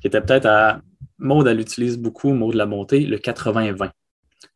[0.00, 0.80] qui était peut-être à,
[1.18, 3.90] Maud, elle utilise beaucoup, Maud de la montée, le 80-20.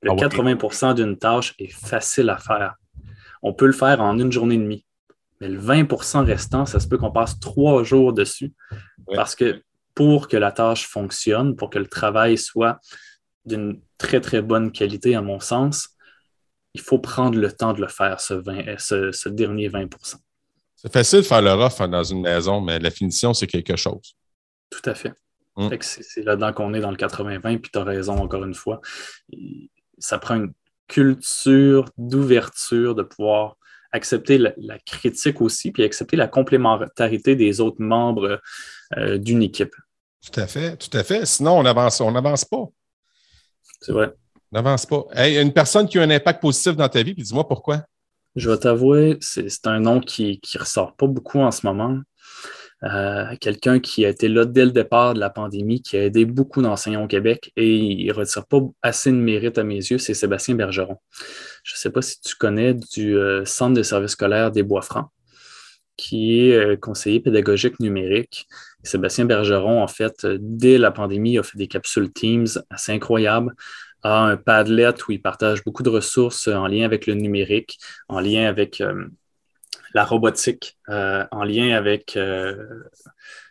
[0.01, 2.75] Le 80% ah d'une tâche est facile à faire.
[3.43, 4.85] On peut le faire en une journée et demie.
[5.41, 8.53] Mais le 20% restant, ça se peut qu'on passe trois jours dessus.
[9.15, 9.63] Parce que
[9.95, 12.79] pour que la tâche fonctionne, pour que le travail soit
[13.45, 15.89] d'une très, très bonne qualité, à mon sens,
[16.75, 20.17] il faut prendre le temps de le faire, ce, euh, ce, dernier 20%
[20.77, 23.77] C'est facile de faire le rough hein, dans une maison, mais la finition, c'est quelque
[23.77, 24.17] chose.
[24.71, 25.13] Tout à fait.
[25.55, 25.71] Hum.
[25.81, 28.81] C'est là-dedans qu'on est dans le 80-20, puis tu as raison encore une fois.
[29.99, 30.53] Ça prend une
[30.89, 33.57] culture d'ouverture, de pouvoir
[33.93, 38.41] accepter la, critique aussi, puis accepter la complémentarité des autres membres
[38.97, 39.75] euh, d'une équipe.
[40.25, 41.27] Tout à fait, tout à fait.
[41.27, 42.65] Sinon, on n'avance on avance pas.
[43.83, 44.13] C'est vrai.
[44.53, 45.05] N'avance pas.
[45.17, 47.83] une personne qui a un impact positif dans ta vie, puis dis-moi pourquoi.
[48.37, 51.99] Je vais t'avouer, c'est un nom qui ne ressort pas beaucoup en ce moment.
[52.85, 56.25] Euh, quelqu'un qui a été là dès le départ de la pandémie, qui a aidé
[56.25, 59.99] beaucoup d'enseignants au Québec et il ne retire pas assez de mérite à mes yeux,
[59.99, 60.97] c'est Sébastien Bergeron.
[61.63, 65.09] Je ne sais pas si tu connais du euh, Centre de services scolaires des Bois-Francs,
[65.97, 68.47] qui est euh, conseiller pédagogique numérique.
[68.83, 73.55] Sébastien Bergeron, en fait, dès la pandémie, a fait des capsules Teams assez incroyables,
[74.03, 77.79] a un Padlet où il partage beaucoup de ressources en lien avec le numérique,
[78.09, 79.07] en lien avec euh,
[79.95, 82.57] la robotique, euh, en lien avec euh,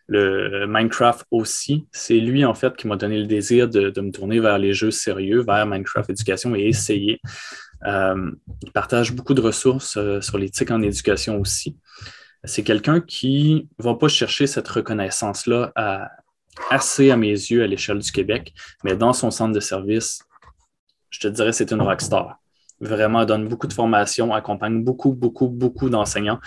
[0.07, 1.87] le Minecraft aussi.
[1.91, 4.91] C'est lui, en fait, qui m'a donné le désir de, me tourner vers les jeux
[4.91, 7.21] sérieux, vers Minecraft Éducation et essayer.
[7.85, 11.77] il partage beaucoup de ressources sur l'éthique en éducation aussi
[12.43, 15.73] c'est quelqu'un qui ne va pas chercher cette reconnaissance-là
[16.69, 20.23] assez à mes yeux à l'échelle du Québec, mais dans son centre de service,
[21.09, 22.37] je te dirais c'est une rockstar.
[22.79, 26.39] Vraiment, donne beaucoup de formations, accompagne beaucoup, beaucoup, beaucoup d'enseignants.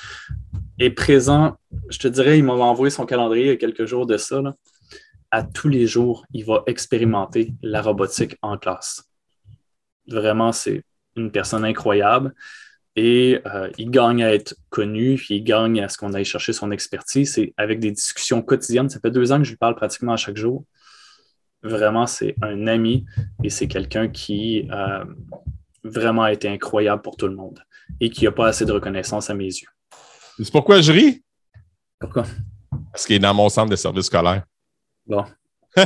[0.81, 1.57] Et présent,
[1.89, 4.43] je te dirais, il m'a envoyé son calendrier il y a quelques jours de ça.
[5.31, 9.05] À tous les jours, il va expérimenter la robotique en classe.
[10.09, 10.83] vraiment, c'est
[11.17, 12.35] une personne incroyable.
[12.97, 16.53] Et euh, il gagne à être connu, puis il gagne à ce qu'on aille chercher
[16.53, 17.35] son expertise.
[17.35, 18.89] C'est avec des discussions quotidiennes.
[18.89, 20.65] Ça fait deux ans que je lui parle pratiquement à chaque jour.
[21.63, 23.05] Vraiment, c'est un ami
[23.43, 25.05] et c'est quelqu'un qui euh,
[25.83, 27.59] vraiment a été incroyable pour tout le monde
[28.01, 29.69] et qui n'a pas assez de reconnaissance à mes yeux.
[30.39, 31.25] C'est pourquoi je ris?
[31.99, 32.25] Pourquoi?
[32.93, 34.45] Parce qu'il est dans mon centre de service scolaire.
[35.07, 35.25] Bon.
[35.77, 35.85] je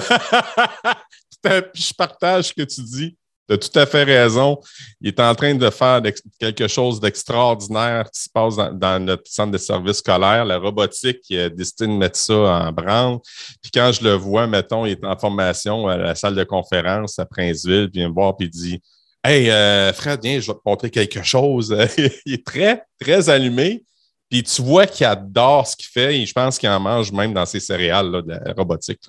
[1.96, 3.16] partage ce que tu dis.
[3.48, 4.60] Tu as tout à fait raison.
[5.00, 6.02] Il est en train de faire
[6.38, 10.44] quelque chose d'extraordinaire qui se passe dans, notre centre de service scolaire.
[10.44, 13.18] La robotique, il a décidé de mettre ça en branle.
[13.62, 17.18] Puis quand je le vois, mettons, il est en formation à la salle de conférence
[17.18, 18.82] à Princeville, il vient me voir puis il dit
[19.24, 21.76] Hey, euh, Fred, viens, je vais te montrer quelque chose.
[22.26, 23.84] il est très, très allumé.
[24.30, 27.32] Puis tu vois qu'il adore ce qu'il fait et je pense qu'il en mange même
[27.32, 29.00] dans ses céréales de la robotique.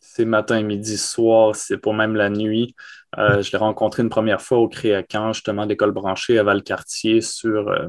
[0.00, 2.74] C'est matin, midi, soir, c'est pour même la nuit.
[3.16, 7.68] Euh, je l'ai rencontré une première fois au Créacan, justement, d'école branchée à Valcartier sur
[7.68, 7.88] euh,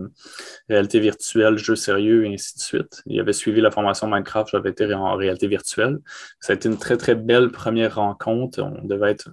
[0.70, 3.02] réalité virtuelle, jeux sérieux et ainsi de suite.
[3.06, 6.00] Il avait suivi la formation Minecraft, j'avais été en réalité virtuelle.
[6.40, 8.62] Ça a été une très, très belle première rencontre.
[8.62, 9.30] On devait être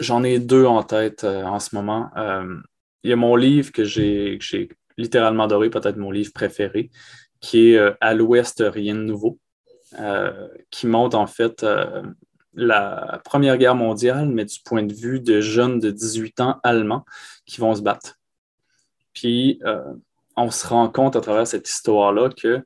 [0.00, 2.10] J'en ai deux en tête en ce moment.
[3.02, 4.38] il y a mon livre que j'ai
[4.96, 6.90] littéralement adoré, peut-être mon livre préféré,
[7.40, 9.38] qui est euh, À l'Ouest, rien de nouveau,
[9.98, 12.02] euh, qui montre en fait euh,
[12.56, 17.04] la Première Guerre mondiale, mais du point de vue de jeunes de 18 ans allemands
[17.44, 18.18] qui vont se battre.
[19.12, 19.60] Puis
[20.36, 22.62] on se rend compte à travers cette histoire-là que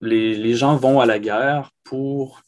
[0.00, 2.42] les, gens vont à la guerre pour,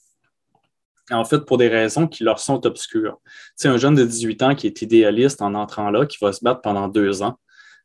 [1.11, 3.18] en fait, pour des raisons qui leur sont obscures.
[3.57, 6.43] C'est un jeune de 18 ans qui est idéaliste en entrant là, qui va se
[6.43, 7.38] battre pendant deux ans,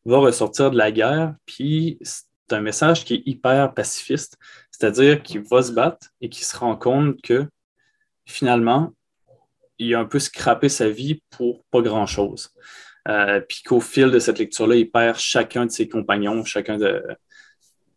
[0.05, 4.37] va ressortir de la guerre, puis c'est un message qui est hyper pacifiste,
[4.71, 7.45] c'est-à-dire qu'il va se battre et qu'il se rend compte que
[8.27, 8.93] finalement,
[9.79, 12.53] il a un peu scrappé sa vie pour pas grand-chose.
[13.07, 17.03] Euh, puis qu'au fil de cette lecture-là, il perd chacun de ses compagnons, chacun de.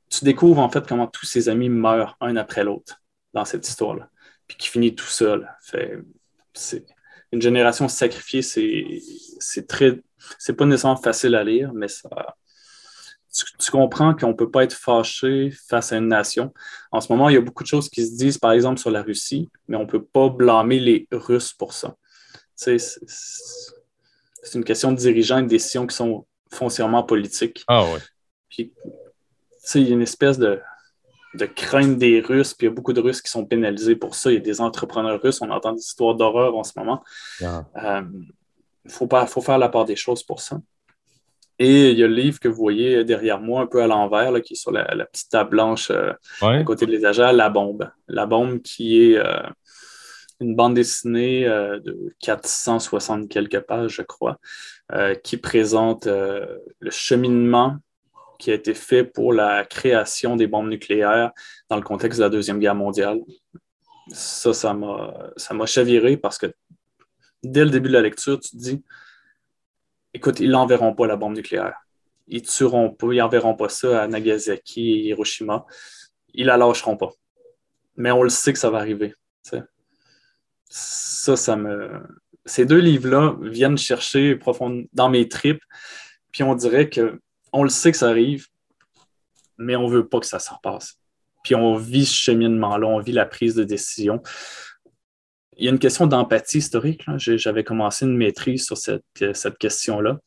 [0.09, 3.03] Tu découvres en fait comment tous ses amis meurent un après l'autre
[3.33, 4.09] dans cette histoire-là,
[4.47, 5.51] puis qu'il finit tout seul.
[5.62, 5.99] Fait,
[6.55, 6.85] c'est
[7.33, 10.01] une génération sacrifiée, c'est très
[10.39, 12.09] c'est pas nécessairement facile à lire, mais ça,
[13.33, 16.53] tu, comprends qu'on ne peut pas être fâché face à une nation.
[16.91, 18.91] En ce moment, il y a beaucoup de choses qui se disent, par exemple, sur
[18.91, 21.97] la Russie, mais on ne peut pas blâmer les Russes pour ça.
[22.57, 22.78] C'est
[24.55, 27.64] une question de dirigeants et de décisions qui sont foncièrement politiques.
[27.68, 28.01] Ah ouais.
[28.49, 28.72] Puis,
[29.74, 30.61] il y a une espèce de,
[31.35, 34.16] de crainte des Russes, puis il y a beaucoup de Russes qui sont pénalisés pour
[34.16, 34.31] ça.
[34.33, 37.05] Il y a des entrepreneurs russes, on entend des histoires d'horreur en ce moment.
[37.43, 37.64] Ah.
[37.76, 38.03] Euh,
[38.85, 40.61] il faut, faut faire la part des choses pour ça.
[41.63, 44.33] Et il y a le livre que vous voyez derrière moi, un peu à l'envers,
[44.41, 47.91] qui est sur la, petite table blanche euh, à côté de l'étagère, La Bombe.
[48.09, 49.43] La Bombe qui est euh,
[50.41, 54.39] une bande dessinée euh, de 460 quelques pages, je crois,
[55.23, 57.77] qui présente le cheminement
[58.39, 61.31] qui a été fait pour la création des bombes nucléaires
[61.69, 63.21] dans le contexte de la Deuxième Guerre mondiale.
[64.13, 66.47] Ça, ça m'a chaviré parce que
[67.45, 68.83] dès le début de la lecture, tu te dis
[70.15, 71.75] écoute, ils n'enverront pas la bombe nucléaire.
[72.29, 75.67] Ils tueront pas, ils n'enverront pas ça à Nagasaki et Hiroshima.
[76.35, 77.11] Ils la lâcheront pas.
[77.97, 79.15] Mais on le sait que ça va arriver.
[80.69, 82.03] Ça, ça me.
[82.47, 85.63] Ces deux livres-là viennent chercher profond dans mes tripes,
[86.33, 87.21] puis on dirait que
[87.53, 88.47] on le sait que ça arrive,
[89.59, 90.99] mais on ne veut pas que ça se repasse.
[91.43, 94.23] Puis on vit ce cheminement-là, on vit la prise de décision
[95.61, 97.05] il y a une question d'empathie historique.
[97.19, 99.05] J'avais commencé une maîtrise sur cette,
[99.35, 100.19] cette question-là.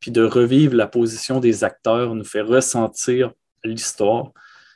[0.00, 3.32] Puis de revivre la position des acteurs nous fait ressentir
[3.64, 4.32] l'histoire.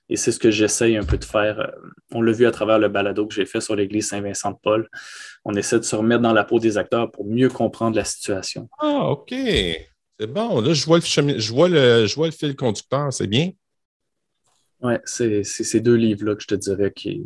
[0.09, 1.71] Et c'est ce que j'essaye un peu de faire.
[2.13, 4.89] On l'a vu à travers le balado que j'ai fait sur l'église Saint-Vincent-de-Paul.
[5.45, 8.71] On essaie de se remettre dans la peau des acteurs pour mieux comprendre la situation.
[8.79, 9.31] Ah, OK.
[9.31, 10.63] C'est bon.
[10.63, 13.13] Là, je vois le, je vois le, je vois le fil conducteur.
[13.13, 13.51] C'est bien.
[14.81, 17.23] Oui, c'est ces deux livres-là que je te dirais qui,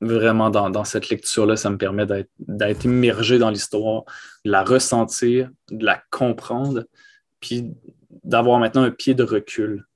[0.00, 2.06] vraiment dans, cette lecture-là, ça me permet
[2.38, 4.04] d'être immergé dans l'histoire,
[4.44, 6.84] de la ressentir, de la comprendre,
[7.40, 7.72] puis
[8.24, 9.86] d'avoir maintenant un pied de recul.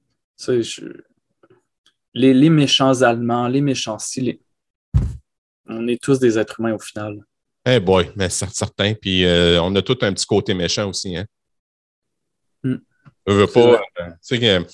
[2.15, 4.41] les, méchants Allemands, les méchants si,
[5.67, 7.25] on est tous des êtres humains au final.
[7.67, 8.95] Eh boy, mais certain.
[8.95, 11.17] Puis euh, on a tous un petit côté méchant aussi.
[11.17, 11.25] Hein?
[12.63, 12.77] Hmm.
[13.25, 13.81] pas.
[14.01, 14.65] Euh,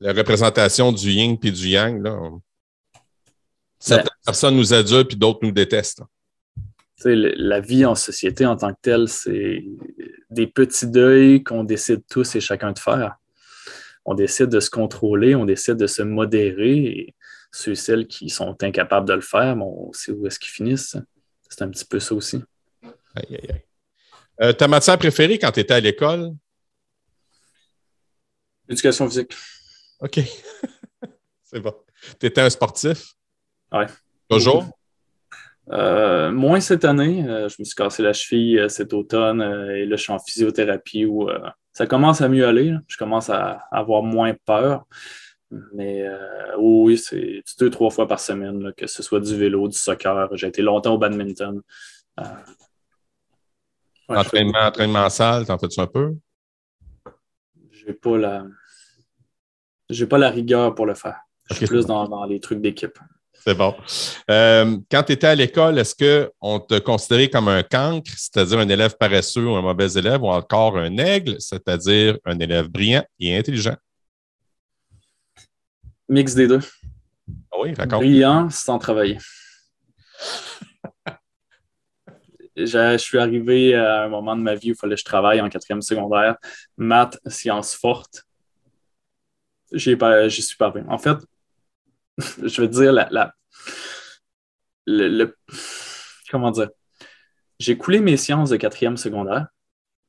[0.00, 2.02] la représentation du yin puis du yang.
[2.02, 2.18] Là.
[3.84, 6.02] Certaines personnes nous adulent puis d'autres nous détestent.
[7.04, 9.62] La vie en société en tant que telle, c'est
[10.30, 13.16] des petits deuils qu'on décide tous et chacun de faire.
[14.06, 16.76] On décide de se contrôler, on décide de se modérer.
[16.76, 17.14] Et
[17.52, 20.96] ceux et celles qui sont incapables de le faire, on sait où est-ce qu'ils finissent.
[21.50, 22.42] C'est un petit peu ça aussi.
[23.14, 23.64] Aïe, aïe, aïe.
[24.40, 26.32] Euh, ta matière préférée quand tu étais à l'école?
[28.66, 29.34] Éducation physique.
[30.00, 30.20] OK.
[31.44, 31.74] C'est bon.
[32.18, 33.14] Tu étais un sportif?
[33.74, 33.84] Oui.
[34.30, 34.66] Toujours?
[35.70, 37.26] Euh, moins cette année.
[37.26, 41.06] Euh, je me suis cassé la cheville cet automne et là, je suis en physiothérapie
[41.06, 41.28] où
[41.72, 42.74] ça commence à mieux aller.
[42.86, 44.84] Je commence à avoir moins peur.
[45.72, 46.06] Mais
[46.58, 50.28] oui, c'est deux, trois fois par semaine, que ce soit du vélo, du soccer.
[50.36, 51.60] J'ai été longtemps au badminton.
[54.08, 56.14] entraînement, entraînement en salle, t'en fais-tu un peu?
[57.70, 58.44] J'ai pas la.
[59.90, 61.20] J'ai pas la rigueur pour le faire.
[61.50, 62.98] Je suis plus dans, les trucs d'équipe.
[63.46, 63.74] C'est bon.
[64.30, 68.68] Euh, quand tu étais à l'école, est-ce qu'on te considérait comme un cancre, c'est-à-dire un
[68.70, 73.36] élève paresseux ou un mauvais élève, ou encore un aigle, c'est-à-dire un élève brillant et
[73.36, 73.76] intelligent?
[76.08, 76.60] Mix des deux.
[77.52, 78.00] Ah oui, d'accord.
[78.00, 79.18] Brillant sans travailler.
[82.56, 85.42] je, suis arrivé à un moment de ma vie où il fallait que je travaille
[85.42, 86.36] en quatrième secondaire.
[86.78, 88.24] Maths, sciences fortes.
[89.70, 89.98] J'y
[90.30, 90.86] suis parvenu.
[90.88, 91.18] En fait,
[92.42, 93.34] je veux dire, la,
[94.86, 95.36] le,
[96.30, 96.70] comment dire?
[97.58, 99.46] J'ai coulé mes sciences de quatrième secondaire.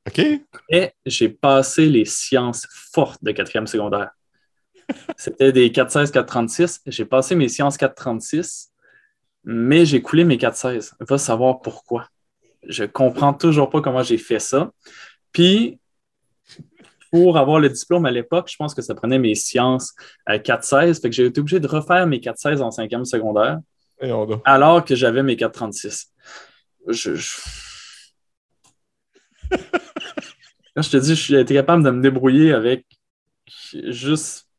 [0.08, 0.22] OK.
[0.70, 4.12] Et j'ai passé les sciences fortes de quatrième secondaire.
[5.18, 6.82] C'était des 416, 436.
[6.86, 8.72] J'ai passé mes sciences 436,
[9.44, 10.96] mais j'ai coulé mes 416.
[11.00, 12.08] Va savoir pourquoi
[12.68, 14.72] je comprends toujours pas comment j'ai fait ça.
[15.32, 15.80] Puis,
[17.16, 19.94] pour avoir le diplôme à l'époque, je pense que ça prenait mes sciences
[20.26, 21.02] à 4-16.
[21.02, 23.60] Fait que j'ai été obligé de refaire mes 4-16 en cinquième secondaire.
[24.44, 26.08] Alors que j'avais mes 4-36.
[26.90, 27.40] Je, je...
[30.76, 32.86] Quand je te dis, j'ai été capable de me débrouiller avec
[33.72, 34.50] juste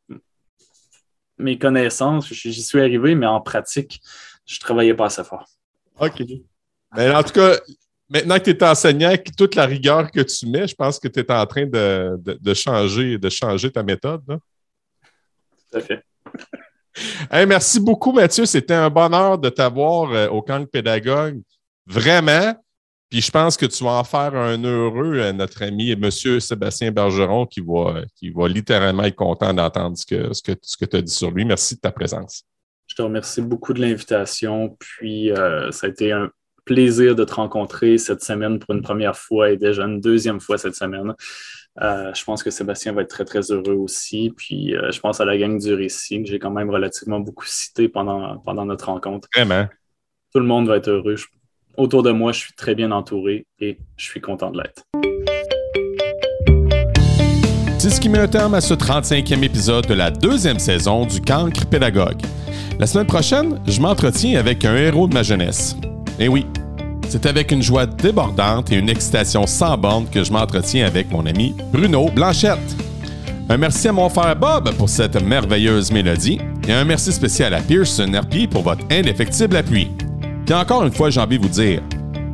[1.37, 2.27] mes connaissances.
[2.33, 4.01] J'y suis arrivé, mais en pratique,
[4.47, 5.47] je ne travaillais pas assez fort.
[5.99, 6.23] OK.
[6.95, 7.59] Mais en tout cas,
[8.09, 11.09] Maintenant que tu es enseignant, avec toute la rigueur que tu mets, je pense que
[11.09, 14.23] tu es en train de, changer, de changer ta méthode.
[14.25, 16.03] Tout à fait.
[17.47, 18.45] merci beaucoup, Mathieu.
[18.45, 21.41] C'était un bonheur de t'avoir euh, au camp de pédagogue.
[21.85, 22.55] Vraiment.
[23.09, 26.09] Puis je pense que tu vas en faire un heureux, euh, notre ami M.
[26.11, 30.77] Sébastien Bergeron, qui va, qui va littéralement être content d'entendre ce que, ce que, ce
[30.77, 31.45] que tu as dit sur lui.
[31.45, 32.43] Merci de ta présence.
[32.87, 34.75] Je te remercie beaucoup de l'invitation.
[34.79, 36.29] Puis, euh, ça a été un
[36.67, 40.57] plaisir de te rencontrer cette semaine pour une première fois et déjà une deuxième fois
[40.57, 41.13] cette semaine.
[41.81, 44.33] Euh, je pense que Sébastien va être très, très heureux aussi.
[44.35, 47.45] Puis euh, je pense à la gang du récit que j'ai quand même relativement beaucoup
[47.45, 49.27] cité pendant, pendant notre rencontre.
[49.35, 49.67] Vraiment.
[50.33, 51.15] Tout le monde va être heureux.
[51.77, 54.83] autour de moi, je suis très bien entouré et je suis content de l'être.
[57.79, 61.21] C'est ce qui met un terme à ce 35e épisode de la deuxième saison du
[61.21, 62.21] Cancre Pédagogue.
[62.79, 65.75] La semaine prochaine, je m'entretiens avec un héros de ma jeunesse.
[66.19, 66.45] Eh oui,
[67.07, 71.25] c'est avec une joie débordante et une excitation sans borne que je m'entretiens avec mon
[71.25, 72.75] ami Bruno Blanchette.
[73.49, 77.61] Un merci à mon frère Bob pour cette merveilleuse mélodie et un merci spécial à
[77.61, 79.89] Pearson RP pour votre indéfectible appui.
[80.45, 81.81] Puis encore une fois, j'ai envie de vous dire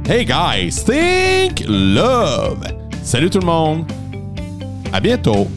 [0.07, 2.63] Hey guys, think love!
[3.03, 3.85] Salut tout le monde!
[4.91, 5.47] À bientôt!